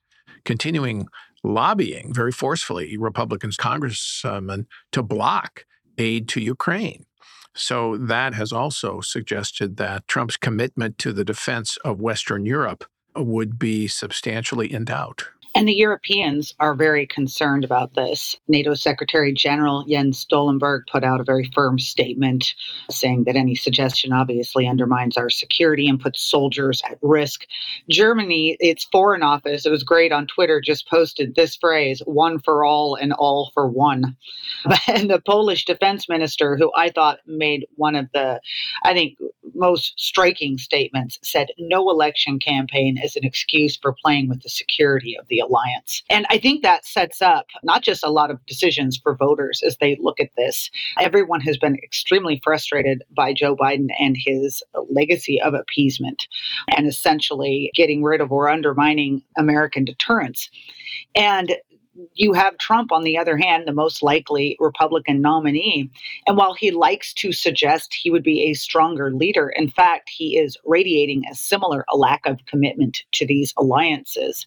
continuing 0.45 1.07
lobbying 1.45 2.13
very 2.15 2.33
forcefully 2.33 2.97
Republicans 2.97 3.57
congressmen 3.57 4.67
to 4.93 5.03
block 5.03 5.65
aid 5.99 6.29
to 6.29 6.41
Ukraine. 6.41 7.05
So 7.55 7.97
that 7.97 8.35
has 8.35 8.53
also 8.53 9.01
suggested 9.01 9.77
that 9.77 10.09
Trump's 10.09 10.37
commitment 10.37 10.99
to 10.99 11.13
the 11.13 11.25
defense 11.25 11.77
of 11.85 12.01
Western 12.01 12.47
Europe 12.47 12.85
would 13.15 13.59
be 13.59 13.89
substantially 13.89 14.73
in 14.73 14.87
doubt. 14.87 15.27
And 15.55 15.69
the 15.69 15.75
Europeans 15.75 16.55
are 16.61 16.75
very 16.75 17.07
concerned 17.07 17.63
about 17.63 17.95
this. 17.95 18.37
NATO 18.49 18.73
Secretary 18.73 19.35
General 19.35 19.85
Jens 19.87 20.25
Stoltenberg 20.25 20.87
put 20.91 21.05
out 21.05 21.21
a 21.21 21.25
very 21.25 21.45
firm 21.55 21.79
statement 21.79 22.55
saying 22.91 23.25
that 23.25 23.37
any 23.37 23.55
suggestion 23.55 24.13
obviously 24.15 24.67
undermines 24.67 25.19
our 25.19 25.29
security 25.29 25.89
and 25.89 26.01
puts 26.01 26.23
soldiers 26.23 26.81
at 26.91 26.99
risk. 27.03 27.43
Germany, 27.91 28.57
its 28.61 28.85
foreign 28.85 29.23
office, 29.23 29.67
it 29.67 29.71
was 29.71 29.83
great 29.85 30.11
on 30.11 30.27
Twitter, 30.27 30.59
just 30.61 30.89
posted 30.89 31.35
this 31.35 31.55
phrase 31.57 32.01
one 32.07 32.39
for 32.39 32.65
all 32.65 32.95
and 32.95 33.13
all 33.13 33.51
for 33.53 33.69
one. 33.69 34.17
And 34.89 35.11
the 35.11 35.21
Polish 35.21 35.65
defense 35.65 36.09
minister, 36.09 36.57
who 36.57 36.71
I 36.77 36.91
thought 36.91 37.19
made 37.27 37.67
one 37.77 37.95
of 37.95 38.09
the, 38.13 38.41
I 38.85 38.93
think, 38.95 39.19
most 39.55 39.95
striking 39.99 40.59
statements, 40.59 41.19
said 41.23 41.49
no 41.59 41.91
election 41.91 42.39
campaign 42.39 42.99
is 43.03 43.17
an 43.17 43.25
excuse 43.25 43.77
for 43.77 43.95
playing 44.03 44.29
with 44.29 44.43
the 44.43 44.49
security 44.49 45.17
of 45.19 45.27
the 45.29 45.39
alliance. 45.39 46.03
And 46.11 46.27
I 46.31 46.39
think 46.39 46.63
that 46.63 46.85
sets 46.85 47.23
up 47.23 47.47
not 47.63 47.83
just 47.83 48.05
a 48.05 48.11
lot 48.11 48.31
of 48.31 48.45
decisions 48.47 48.97
for 48.97 49.15
voters 49.15 49.63
as 49.65 49.77
they 49.79 49.97
look 50.01 50.21
at 50.21 50.31
this. 50.37 50.71
Everyone 50.99 51.41
has 51.41 51.59
been 51.59 51.77
extremely 51.77 52.41
frustrated 52.43 53.03
by 53.15 53.33
Joe 53.33 53.57
Biden 53.57 53.89
and 53.99 54.17
his 54.19 54.63
legacy 54.91 55.41
of 55.41 55.55
appeasement 55.55 56.27
and 56.77 56.87
essentially 56.87 57.71
getting 57.75 58.03
rid 58.03 58.21
of 58.21 58.33
or 58.33 58.49
undermining 58.49 59.23
American 59.37 59.85
deterrence. 59.85 60.51
And 61.15 61.57
you 62.15 62.33
have 62.33 62.57
Trump, 62.59 62.93
on 62.93 63.03
the 63.03 63.19
other 63.19 63.37
hand, 63.37 63.65
the 63.67 63.73
most 63.73 64.03
likely 64.03 64.57
Republican 64.59 65.21
nominee. 65.21 65.91
And 66.27 66.37
while 66.37 66.55
he 66.55 66.71
likes 66.71 67.13
to 67.15 67.33
suggest 67.33 67.95
he 67.95 68.11
would 68.11 68.23
be 68.23 68.45
a 68.45 68.55
stronger 68.55 69.13
leader, 69.13 69.49
in 69.49 69.69
fact, 69.69 70.09
he 70.09 70.39
is 70.39 70.57
radiating 70.65 71.25
a 71.31 71.35
similar 71.35 71.85
a 71.89 71.97
lack 71.97 72.25
of 72.25 72.39
commitment 72.47 73.03
to 73.13 73.27
these 73.27 73.53
alliances. 73.59 74.47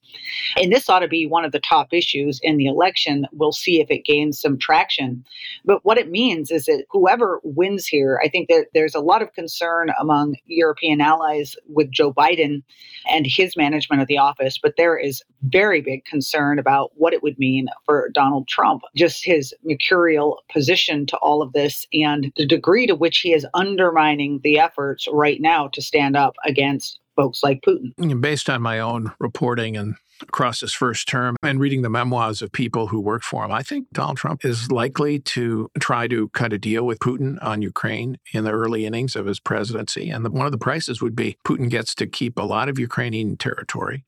And 0.57 0.71
this 0.71 0.89
ought 0.89 0.99
to 0.99 1.07
be 1.07 1.27
one 1.27 1.45
of 1.45 1.51
the 1.51 1.59
top 1.59 1.93
issues 1.93 2.39
in 2.41 2.57
the 2.57 2.65
election. 2.65 3.27
We'll 3.31 3.51
see 3.51 3.79
if 3.79 3.91
it 3.91 4.05
gains 4.05 4.39
some 4.39 4.57
traction. 4.57 5.23
But 5.63 5.83
what 5.83 5.97
it 5.97 6.09
means 6.09 6.51
is 6.51 6.65
that 6.65 6.85
whoever 6.89 7.41
wins 7.43 7.85
here, 7.85 8.19
I 8.23 8.29
think 8.29 8.49
that 8.49 8.67
there's 8.73 8.95
a 8.95 8.99
lot 8.99 9.21
of 9.21 9.33
concern 9.33 9.91
among 9.99 10.35
European 10.47 11.01
allies 11.01 11.55
with 11.67 11.91
Joe 11.91 12.13
Biden 12.13 12.63
and 13.07 13.25
his 13.27 13.55
management 13.55 14.01
of 14.01 14.07
the 14.07 14.17
office, 14.17 14.57
but 14.57 14.73
there 14.77 14.97
is 14.97 15.21
very 15.43 15.81
big 15.81 16.05
concern 16.05 16.57
about 16.57 16.91
what 16.95 17.13
it 17.13 17.21
would 17.21 17.34
would 17.35 17.39
mean 17.39 17.67
for 17.85 18.09
Donald 18.13 18.47
Trump, 18.47 18.83
just 18.95 19.25
his 19.25 19.53
mercurial 19.63 20.41
position 20.51 21.05
to 21.07 21.17
all 21.17 21.41
of 21.41 21.53
this 21.53 21.85
and 21.93 22.31
the 22.37 22.45
degree 22.45 22.87
to 22.87 22.95
which 22.95 23.19
he 23.19 23.33
is 23.33 23.45
undermining 23.53 24.39
the 24.43 24.59
efforts 24.59 25.07
right 25.11 25.41
now 25.41 25.67
to 25.69 25.81
stand 25.81 26.15
up 26.15 26.35
against 26.45 26.99
folks 27.15 27.41
like 27.43 27.61
Putin. 27.61 28.21
Based 28.21 28.49
on 28.49 28.61
my 28.61 28.79
own 28.79 29.11
reporting 29.19 29.77
and 29.77 29.95
across 30.21 30.61
his 30.61 30.73
first 30.73 31.07
term 31.07 31.35
and 31.43 31.59
reading 31.59 31.81
the 31.81 31.89
memoirs 31.89 32.41
of 32.41 32.51
people 32.51 32.87
who 32.87 32.99
worked 32.99 33.25
for 33.25 33.43
him, 33.43 33.51
I 33.51 33.63
think 33.63 33.87
Donald 33.93 34.17
Trump 34.17 34.43
is 34.43 34.71
likely 34.71 35.19
to 35.19 35.69
try 35.79 36.07
to 36.07 36.29
cut 36.29 36.53
a 36.53 36.57
deal 36.57 36.85
with 36.85 36.99
Putin 36.99 37.37
on 37.41 37.61
Ukraine 37.61 38.17
in 38.33 38.43
the 38.43 38.51
early 38.51 38.85
innings 38.85 39.15
of 39.15 39.25
his 39.25 39.39
presidency. 39.39 40.09
And 40.09 40.25
the, 40.25 40.29
one 40.31 40.45
of 40.45 40.51
the 40.51 40.57
prices 40.57 41.01
would 41.01 41.15
be 41.15 41.37
Putin 41.45 41.69
gets 41.69 41.95
to 41.95 42.07
keep 42.07 42.37
a 42.37 42.43
lot 42.43 42.69
of 42.69 42.79
Ukrainian 42.79 43.37
territory 43.37 44.03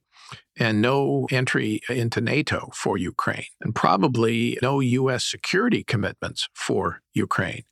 and 0.60 0.82
no 0.82 1.28
entry 1.32 1.82
into 1.90 2.22
NATO 2.22 2.70
for 2.74 2.98
Ukraine, 2.98 3.46
and 3.62 3.76
probably 3.76 4.58
no 4.62 4.80
U.S. 4.80 5.24
security 5.24 5.84
commitments 5.84 6.50
for 6.54 7.02
Ukraine. 7.14 7.64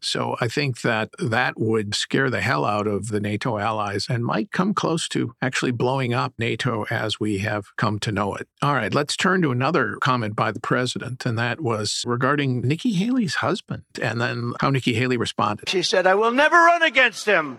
So 0.00 0.36
I 0.40 0.48
think 0.48 0.82
that 0.82 1.10
that 1.18 1.58
would 1.58 1.94
scare 1.94 2.30
the 2.30 2.40
hell 2.40 2.64
out 2.64 2.86
of 2.86 3.08
the 3.08 3.20
NATO 3.20 3.58
allies 3.58 4.06
and 4.08 4.24
might 4.24 4.52
come 4.52 4.74
close 4.74 5.08
to 5.08 5.34
actually 5.42 5.72
blowing 5.72 6.14
up 6.14 6.34
NATO 6.38 6.84
as 6.90 7.18
we 7.18 7.38
have 7.38 7.66
come 7.76 7.98
to 8.00 8.12
know 8.12 8.34
it. 8.34 8.48
All 8.62 8.74
right, 8.74 8.94
let's 8.94 9.16
turn 9.16 9.42
to 9.42 9.50
another 9.50 9.96
comment 10.00 10.36
by 10.36 10.52
the 10.52 10.60
president, 10.60 11.26
and 11.26 11.38
that 11.38 11.60
was 11.60 12.04
regarding 12.06 12.60
Nikki 12.60 12.92
Haley's 12.92 13.36
husband 13.36 13.82
and 14.00 14.20
then 14.20 14.52
how 14.60 14.70
Nikki 14.70 14.94
Haley 14.94 15.16
responded. 15.16 15.68
She 15.68 15.82
said, 15.82 16.06
I 16.06 16.14
will 16.14 16.32
never 16.32 16.56
run 16.56 16.82
against 16.82 17.26
him. 17.26 17.58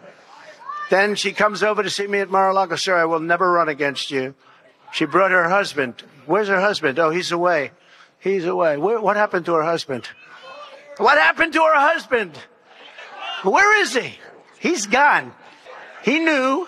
Then 0.90 1.16
she 1.16 1.34
comes 1.34 1.62
over 1.62 1.84
to 1.84 1.90
see 1.90 2.08
me 2.08 2.20
at 2.20 2.32
Mar-a-Lago. 2.32 2.76
Sir, 2.76 2.98
I 2.98 3.06
will 3.06 3.20
never 3.20 3.52
run 3.52 3.70
against 3.70 4.12
you. 4.12 4.34
She 4.92 5.06
brought 5.06 5.32
her 5.32 5.48
husband. 5.48 6.04
Where's 6.26 6.48
her 6.48 6.60
husband? 6.60 6.98
Oh, 7.00 7.12
he's 7.12 7.32
away. 7.32 7.72
He's 8.20 8.46
away. 8.46 8.78
Where, 8.78 9.00
what 9.00 9.16
happened 9.16 9.46
to 9.46 9.54
her 9.54 9.64
husband? 9.64 10.10
What 10.98 11.18
happened 11.18 11.54
to 11.54 11.60
her 11.60 11.80
husband? 11.80 12.38
Where 13.44 13.82
is 13.82 13.94
he? 13.94 14.18
He's 14.60 14.88
gone. 14.88 15.32
He 16.04 16.20
knew. 16.20 16.68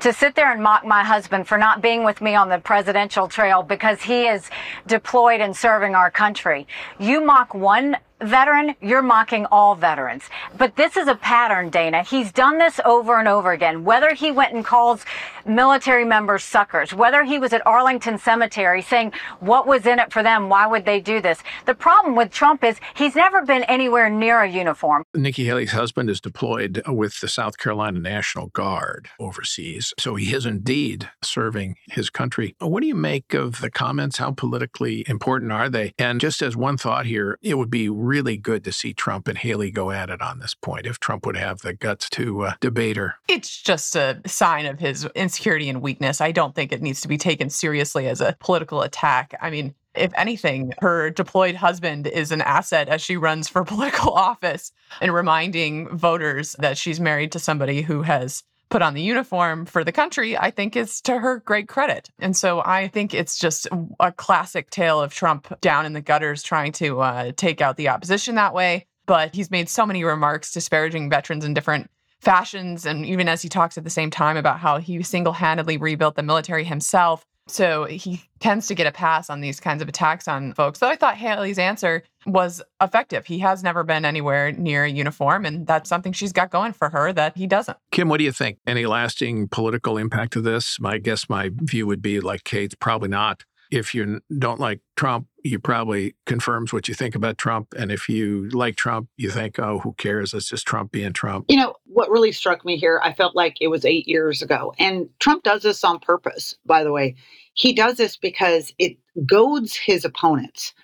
To 0.00 0.12
sit 0.12 0.34
there 0.34 0.52
and 0.52 0.62
mock 0.62 0.84
my 0.84 1.04
husband 1.04 1.46
for 1.46 1.56
not 1.56 1.80
being 1.80 2.04
with 2.04 2.20
me 2.20 2.34
on 2.34 2.48
the 2.48 2.58
presidential 2.58 3.28
trail 3.28 3.62
because 3.62 4.02
he 4.02 4.26
is 4.26 4.50
deployed 4.86 5.40
and 5.40 5.56
serving 5.56 5.94
our 5.94 6.10
country. 6.10 6.66
You 6.98 7.24
mock 7.24 7.54
one 7.54 7.96
veteran, 8.20 8.74
you're 8.80 9.02
mocking 9.02 9.46
all 9.46 9.74
veterans. 9.74 10.24
But 10.56 10.76
this 10.76 10.96
is 10.96 11.08
a 11.08 11.14
pattern, 11.14 11.70
Dana. 11.70 12.02
He's 12.02 12.32
done 12.32 12.58
this 12.58 12.80
over 12.84 13.18
and 13.18 13.28
over 13.28 13.52
again. 13.52 13.84
Whether 13.84 14.14
he 14.14 14.30
went 14.30 14.54
and 14.54 14.64
calls 14.64 15.04
military 15.44 16.04
members 16.04 16.42
suckers, 16.42 16.94
whether 16.94 17.24
he 17.24 17.38
was 17.38 17.52
at 17.52 17.66
Arlington 17.66 18.18
Cemetery 18.18 18.82
saying 18.82 19.12
what 19.40 19.66
was 19.66 19.86
in 19.86 19.98
it 19.98 20.12
for 20.12 20.22
them, 20.22 20.48
why 20.48 20.66
would 20.66 20.84
they 20.84 21.00
do 21.00 21.20
this? 21.20 21.42
The 21.66 21.74
problem 21.74 22.16
with 22.16 22.30
Trump 22.30 22.64
is 22.64 22.80
he's 22.94 23.14
never 23.14 23.44
been 23.44 23.64
anywhere 23.64 24.08
near 24.08 24.40
a 24.40 24.48
uniform. 24.48 25.04
Nikki 25.14 25.44
Haley's 25.44 25.72
husband 25.72 26.10
is 26.10 26.20
deployed 26.20 26.82
with 26.86 27.20
the 27.20 27.28
South 27.28 27.58
Carolina 27.58 28.00
National 28.00 28.48
Guard 28.48 29.08
overseas. 29.20 29.92
So 29.98 30.14
he 30.14 30.34
is 30.34 30.46
indeed 30.46 31.10
serving 31.22 31.76
his 31.90 32.10
country. 32.10 32.56
What 32.60 32.80
do 32.80 32.86
you 32.86 32.94
make 32.94 33.34
of 33.34 33.60
the 33.60 33.70
comments? 33.70 34.18
How 34.18 34.32
politically 34.32 35.04
important 35.06 35.52
are 35.52 35.68
they? 35.68 35.92
And 35.98 36.20
just 36.20 36.42
as 36.42 36.56
one 36.56 36.76
thought 36.76 37.06
here, 37.06 37.38
it 37.42 37.54
would 37.54 37.70
be 37.70 37.88
really 38.06 38.36
good 38.36 38.64
to 38.64 38.72
see 38.72 38.94
Trump 38.94 39.28
and 39.28 39.36
Haley 39.36 39.70
go 39.70 39.90
at 39.90 40.10
it 40.10 40.22
on 40.22 40.38
this 40.38 40.54
point 40.54 40.86
if 40.86 40.98
Trump 41.00 41.26
would 41.26 41.36
have 41.36 41.60
the 41.60 41.74
guts 41.74 42.08
to 42.10 42.42
uh, 42.42 42.52
debate 42.60 42.96
her. 42.96 43.16
It's 43.28 43.60
just 43.60 43.96
a 43.96 44.20
sign 44.26 44.66
of 44.66 44.78
his 44.78 45.04
insecurity 45.14 45.68
and 45.68 45.82
weakness. 45.82 46.20
I 46.20 46.32
don't 46.32 46.54
think 46.54 46.72
it 46.72 46.82
needs 46.82 47.00
to 47.02 47.08
be 47.08 47.18
taken 47.18 47.50
seriously 47.50 48.08
as 48.08 48.20
a 48.20 48.36
political 48.40 48.82
attack. 48.82 49.34
I 49.40 49.50
mean, 49.50 49.74
if 49.94 50.12
anything, 50.14 50.72
her 50.80 51.10
deployed 51.10 51.54
husband 51.54 52.06
is 52.06 52.30
an 52.30 52.42
asset 52.42 52.88
as 52.88 53.00
she 53.00 53.16
runs 53.16 53.48
for 53.48 53.64
political 53.76 54.12
office 54.12 54.72
and 55.00 55.12
reminding 55.12 55.88
voters 55.96 56.54
that 56.58 56.78
she's 56.78 57.00
married 57.00 57.32
to 57.32 57.38
somebody 57.38 57.82
who 57.82 58.02
has 58.02 58.44
put 58.68 58.82
on 58.82 58.94
the 58.94 59.02
uniform 59.02 59.66
for 59.66 59.84
the 59.84 59.92
country, 59.92 60.36
I 60.36 60.50
think 60.50 60.76
is 60.76 61.00
to 61.02 61.18
her 61.18 61.40
great 61.40 61.68
credit. 61.68 62.10
And 62.18 62.36
so 62.36 62.62
I 62.64 62.88
think 62.88 63.14
it's 63.14 63.38
just 63.38 63.68
a 64.00 64.12
classic 64.12 64.70
tale 64.70 65.00
of 65.00 65.14
Trump 65.14 65.60
down 65.60 65.86
in 65.86 65.92
the 65.92 66.00
gutters 66.00 66.42
trying 66.42 66.72
to 66.72 67.00
uh, 67.00 67.32
take 67.36 67.60
out 67.60 67.76
the 67.76 67.88
opposition 67.88 68.34
that 68.34 68.54
way. 68.54 68.86
But 69.06 69.34
he's 69.34 69.52
made 69.52 69.68
so 69.68 69.86
many 69.86 70.02
remarks 70.02 70.50
disparaging 70.50 71.10
veterans 71.10 71.44
in 71.44 71.54
different 71.54 71.90
fashions. 72.20 72.86
And 72.86 73.06
even 73.06 73.28
as 73.28 73.40
he 73.40 73.48
talks 73.48 73.78
at 73.78 73.84
the 73.84 73.90
same 73.90 74.10
time 74.10 74.36
about 74.36 74.58
how 74.58 74.78
he 74.78 75.02
single 75.02 75.32
handedly 75.32 75.76
rebuilt 75.76 76.16
the 76.16 76.22
military 76.24 76.64
himself, 76.64 77.24
so 77.46 77.84
he 77.84 78.22
tends 78.40 78.66
to 78.66 78.74
get 78.74 78.86
a 78.86 78.92
pass 78.92 79.30
on 79.30 79.40
these 79.40 79.60
kinds 79.60 79.80
of 79.80 79.88
attacks 79.88 80.26
on 80.26 80.52
folks. 80.54 80.80
So 80.80 80.88
I 80.88 80.96
thought 80.96 81.16
Haley's 81.16 81.58
answer 81.58 82.02
was 82.26 82.60
effective. 82.82 83.26
He 83.26 83.38
has 83.38 83.62
never 83.62 83.84
been 83.84 84.04
anywhere 84.04 84.52
near 84.52 84.84
a 84.84 84.90
uniform, 84.90 85.44
and 85.44 85.66
that's 85.66 85.88
something 85.88 86.12
she's 86.12 86.32
got 86.32 86.50
going 86.50 86.72
for 86.72 86.90
her 86.90 87.12
that 87.12 87.36
he 87.36 87.46
doesn't. 87.46 87.78
Kim, 87.92 88.08
what 88.08 88.18
do 88.18 88.24
you 88.24 88.32
think? 88.32 88.58
Any 88.66 88.86
lasting 88.86 89.48
political 89.48 89.96
impact 89.96 90.34
of 90.36 90.44
this? 90.44 90.78
My 90.80 90.98
guess, 90.98 91.28
my 91.28 91.50
view 91.54 91.86
would 91.86 92.02
be 92.02 92.20
like 92.20 92.44
Kate's, 92.44 92.74
probably 92.74 93.08
not. 93.08 93.44
If 93.70 93.94
you 93.94 94.20
don't 94.38 94.60
like 94.60 94.80
Trump, 94.96 95.26
you 95.42 95.58
probably 95.58 96.14
confirms 96.24 96.72
what 96.72 96.88
you 96.88 96.94
think 96.94 97.14
about 97.14 97.38
Trump. 97.38 97.68
And 97.76 97.90
if 97.90 98.08
you 98.08 98.48
like 98.50 98.76
Trump, 98.76 99.08
you 99.16 99.30
think, 99.30 99.58
oh, 99.58 99.78
who 99.78 99.92
cares? 99.94 100.34
It's 100.34 100.48
just 100.48 100.66
Trump 100.66 100.92
being 100.92 101.12
Trump. 101.12 101.46
You 101.48 101.56
know, 101.56 101.74
what 101.84 102.10
really 102.10 102.32
struck 102.32 102.64
me 102.64 102.76
here, 102.76 103.00
I 103.02 103.12
felt 103.12 103.36
like 103.36 103.56
it 103.60 103.68
was 103.68 103.84
eight 103.84 104.08
years 104.08 104.42
ago. 104.42 104.74
And 104.78 105.08
Trump 105.20 105.42
does 105.42 105.62
this 105.62 105.84
on 105.84 105.98
purpose, 106.00 106.54
by 106.64 106.84
the 106.84 106.92
way. 106.92 107.16
He 107.54 107.72
does 107.72 107.96
this 107.96 108.16
because 108.16 108.72
it 108.78 108.98
goads 109.26 109.76
his 109.76 110.04
opponents 110.04 110.74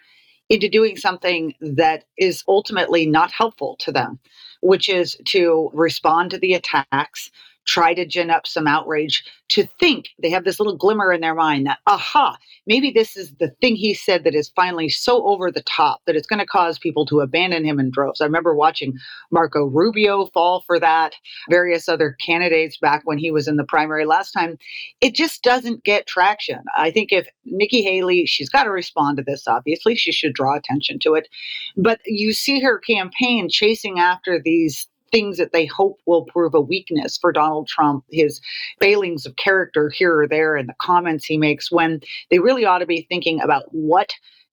into 0.49 0.69
doing 0.69 0.97
something 0.97 1.55
that 1.61 2.05
is 2.19 2.45
ultimately 2.47 3.07
not 3.07 3.33
helpful 3.33 3.77
to 3.81 3.91
them, 3.91 4.19
which 4.61 4.89
is 4.89 5.17
to 5.27 5.71
respond 5.73 6.31
to 6.31 6.39
the 6.39 6.55
attacks, 6.55 7.31
try 7.65 7.95
to 7.95 8.07
gin 8.07 8.31
up 8.31 8.47
some 8.47 8.67
outrage, 8.67 9.25
to 9.49 9.69
think 9.79 10.09
they 10.21 10.31
have 10.31 10.45
this 10.45 10.59
little 10.59 10.77
glimmer 10.77 11.13
in 11.13 11.21
their 11.21 11.35
mind 11.35 11.67
that, 11.67 11.79
aha, 11.87 12.37
maybe 12.67 12.91
this 12.91 13.17
is 13.17 13.35
the 13.39 13.51
thing 13.61 13.77
he 13.77 13.93
said 13.93 14.25
that 14.25 14.35
is 14.35 14.53
finally 14.57 14.89
so 14.89 15.27
over 15.27 15.51
the 15.51 15.63
top 15.63 16.01
that 16.07 16.17
it's 16.17 16.27
going 16.27 16.39
to 16.39 16.47
cause 16.47 16.79
people 16.79 17.05
to 17.07 17.21
abandon 17.21 17.65
him 17.65 17.79
in 17.79 17.91
droves. 17.91 18.21
I 18.21 18.25
remember 18.25 18.55
watching 18.55 18.95
Marco 19.31 19.65
Rubio 19.67 20.27
fall 20.27 20.63
for 20.67 20.81
that, 20.81 21.15
various 21.51 21.89
other 21.89 22.17
candidates 22.25 22.79
back 22.79 23.03
when 23.05 23.19
he 23.19 23.31
was 23.31 23.47
in 23.47 23.57
the 23.57 23.65
primary 23.65 24.07
last 24.07 24.33
time. 24.33 24.59
It 25.01 25.15
just 25.15 25.43
doesn't 25.43 25.85
get 25.85 26.07
traction. 26.07 26.61
I 26.77 26.91
think 26.91 27.13
if 27.13 27.29
Nikki 27.45 27.83
Haley, 27.83 28.27
she's 28.27 28.49
got 28.49 28.65
to 28.65 28.71
respond 28.71 29.19
to 29.19 29.23
this, 29.23 29.47
obviously, 29.47 29.95
she 29.95 30.13
should 30.13 30.35
draw 30.35 30.57
attention 30.57 30.99
to 31.01 31.15
it. 31.15 31.29
But 31.77 32.01
you 32.07 32.33
see 32.33 32.61
her 32.61 32.79
campaign 32.79 33.49
chasing 33.51 33.99
after 33.99 34.41
these 34.43 34.89
things 35.13 35.37
that 35.37 35.53
they 35.53 35.67
hope 35.67 35.99
will 36.07 36.25
prove 36.25 36.55
a 36.55 36.61
weakness 36.61 37.19
for 37.19 37.33
Donald 37.33 37.69
Trump, 37.69 38.05
his 38.11 38.41
failings 38.81 39.27
of 39.27 39.37
character 39.37 39.91
here 39.91 40.21
or 40.21 40.27
there, 40.27 40.57
and 40.57 40.69
the 40.69 40.75
comments 40.81 41.25
he 41.25 41.37
makes 41.37 41.71
when 41.71 42.01
they 42.31 42.39
really 42.39 42.65
ought 42.65 42.79
to 42.79 42.87
be 42.87 43.07
thinking 43.09 43.41
about 43.41 43.65
what 43.71 44.13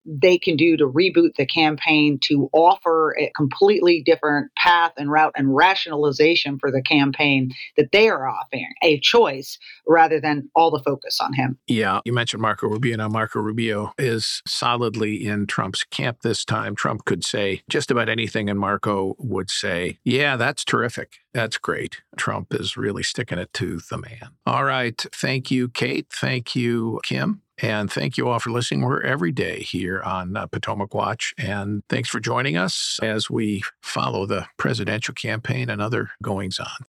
they 0.10 0.38
can 0.38 0.56
do 0.56 0.76
to 0.78 0.88
reboot 0.88 1.36
the 1.38 1.46
campaign 1.46 2.20
to 2.24 2.50
offer 2.52 3.16
a 3.20 3.32
completely 3.36 4.02
different 4.04 4.52
path 4.56 4.92
and 4.98 5.12
route 5.12 5.34
and 5.36 5.56
rationalization 5.56 6.58
for 6.58 6.72
the 6.72 6.82
campaign 6.82 7.52
that 7.78 7.92
they 7.92 8.10
are 8.10 8.28
offering 8.28 8.74
a 8.82 9.00
choice 9.00 9.60
rather 9.88 10.20
than 10.20 10.50
all 10.56 10.72
the 10.72 10.82
focus 10.84 11.20
on 11.22 11.34
him. 11.34 11.58
Yeah, 11.68 12.00
you 12.06 12.14
mentioned 12.14 12.42
Marco 12.42 12.68
Rubio. 12.68 12.98
Now, 12.98 13.08
Marco 13.08 13.40
Rubio 13.40 13.94
is 13.98 14.42
solidly 14.48 15.26
in 15.26 15.46
Trump's 15.46 15.84
camp 15.84 16.22
this 16.22 16.44
time. 16.44 16.76
Trump 16.76 17.06
could 17.06 17.24
say 17.24 17.62
just 17.70 17.92
about 17.92 18.10
anything, 18.10 18.50
and 18.50 18.60
Marco 18.60 19.16
would 19.20 19.52
say, 19.52 20.00
Yeah, 20.04 20.38
that's 20.38 20.66
terrific. 20.66 21.20
That's 21.34 21.58
great. 21.58 22.02
Trump 22.18 22.54
is 22.54 22.76
really 22.76 23.04
sticking 23.04 23.38
it 23.38 23.54
to 23.54 23.80
the 23.90 23.98
man. 23.98 24.30
All 24.46 24.64
right. 24.64 25.00
Thank 25.14 25.52
you, 25.52 25.70
Kate. 25.70 26.08
Thank 26.12 26.56
you, 26.56 27.00
Kim. 27.04 27.42
And 27.62 27.92
thank 27.92 28.18
you 28.18 28.30
all 28.30 28.40
for 28.40 28.52
listening. 28.52 28.82
We're 28.82 29.02
every 29.02 29.32
day 29.32 29.60
here 29.60 30.02
on 30.02 30.38
uh, 30.38 30.48
Potomac 30.48 30.94
Watch. 30.94 31.34
And 31.38 31.84
thanks 31.90 32.10
for 32.10 32.20
joining 32.20 32.56
us 32.56 33.00
as 33.04 33.30
we 33.30 33.64
follow 33.84 34.26
the 34.26 34.48
presidential 34.58 35.14
campaign 35.14 35.70
and 35.70 35.82
other 35.82 36.12
goings 36.24 36.60
on. 36.60 36.86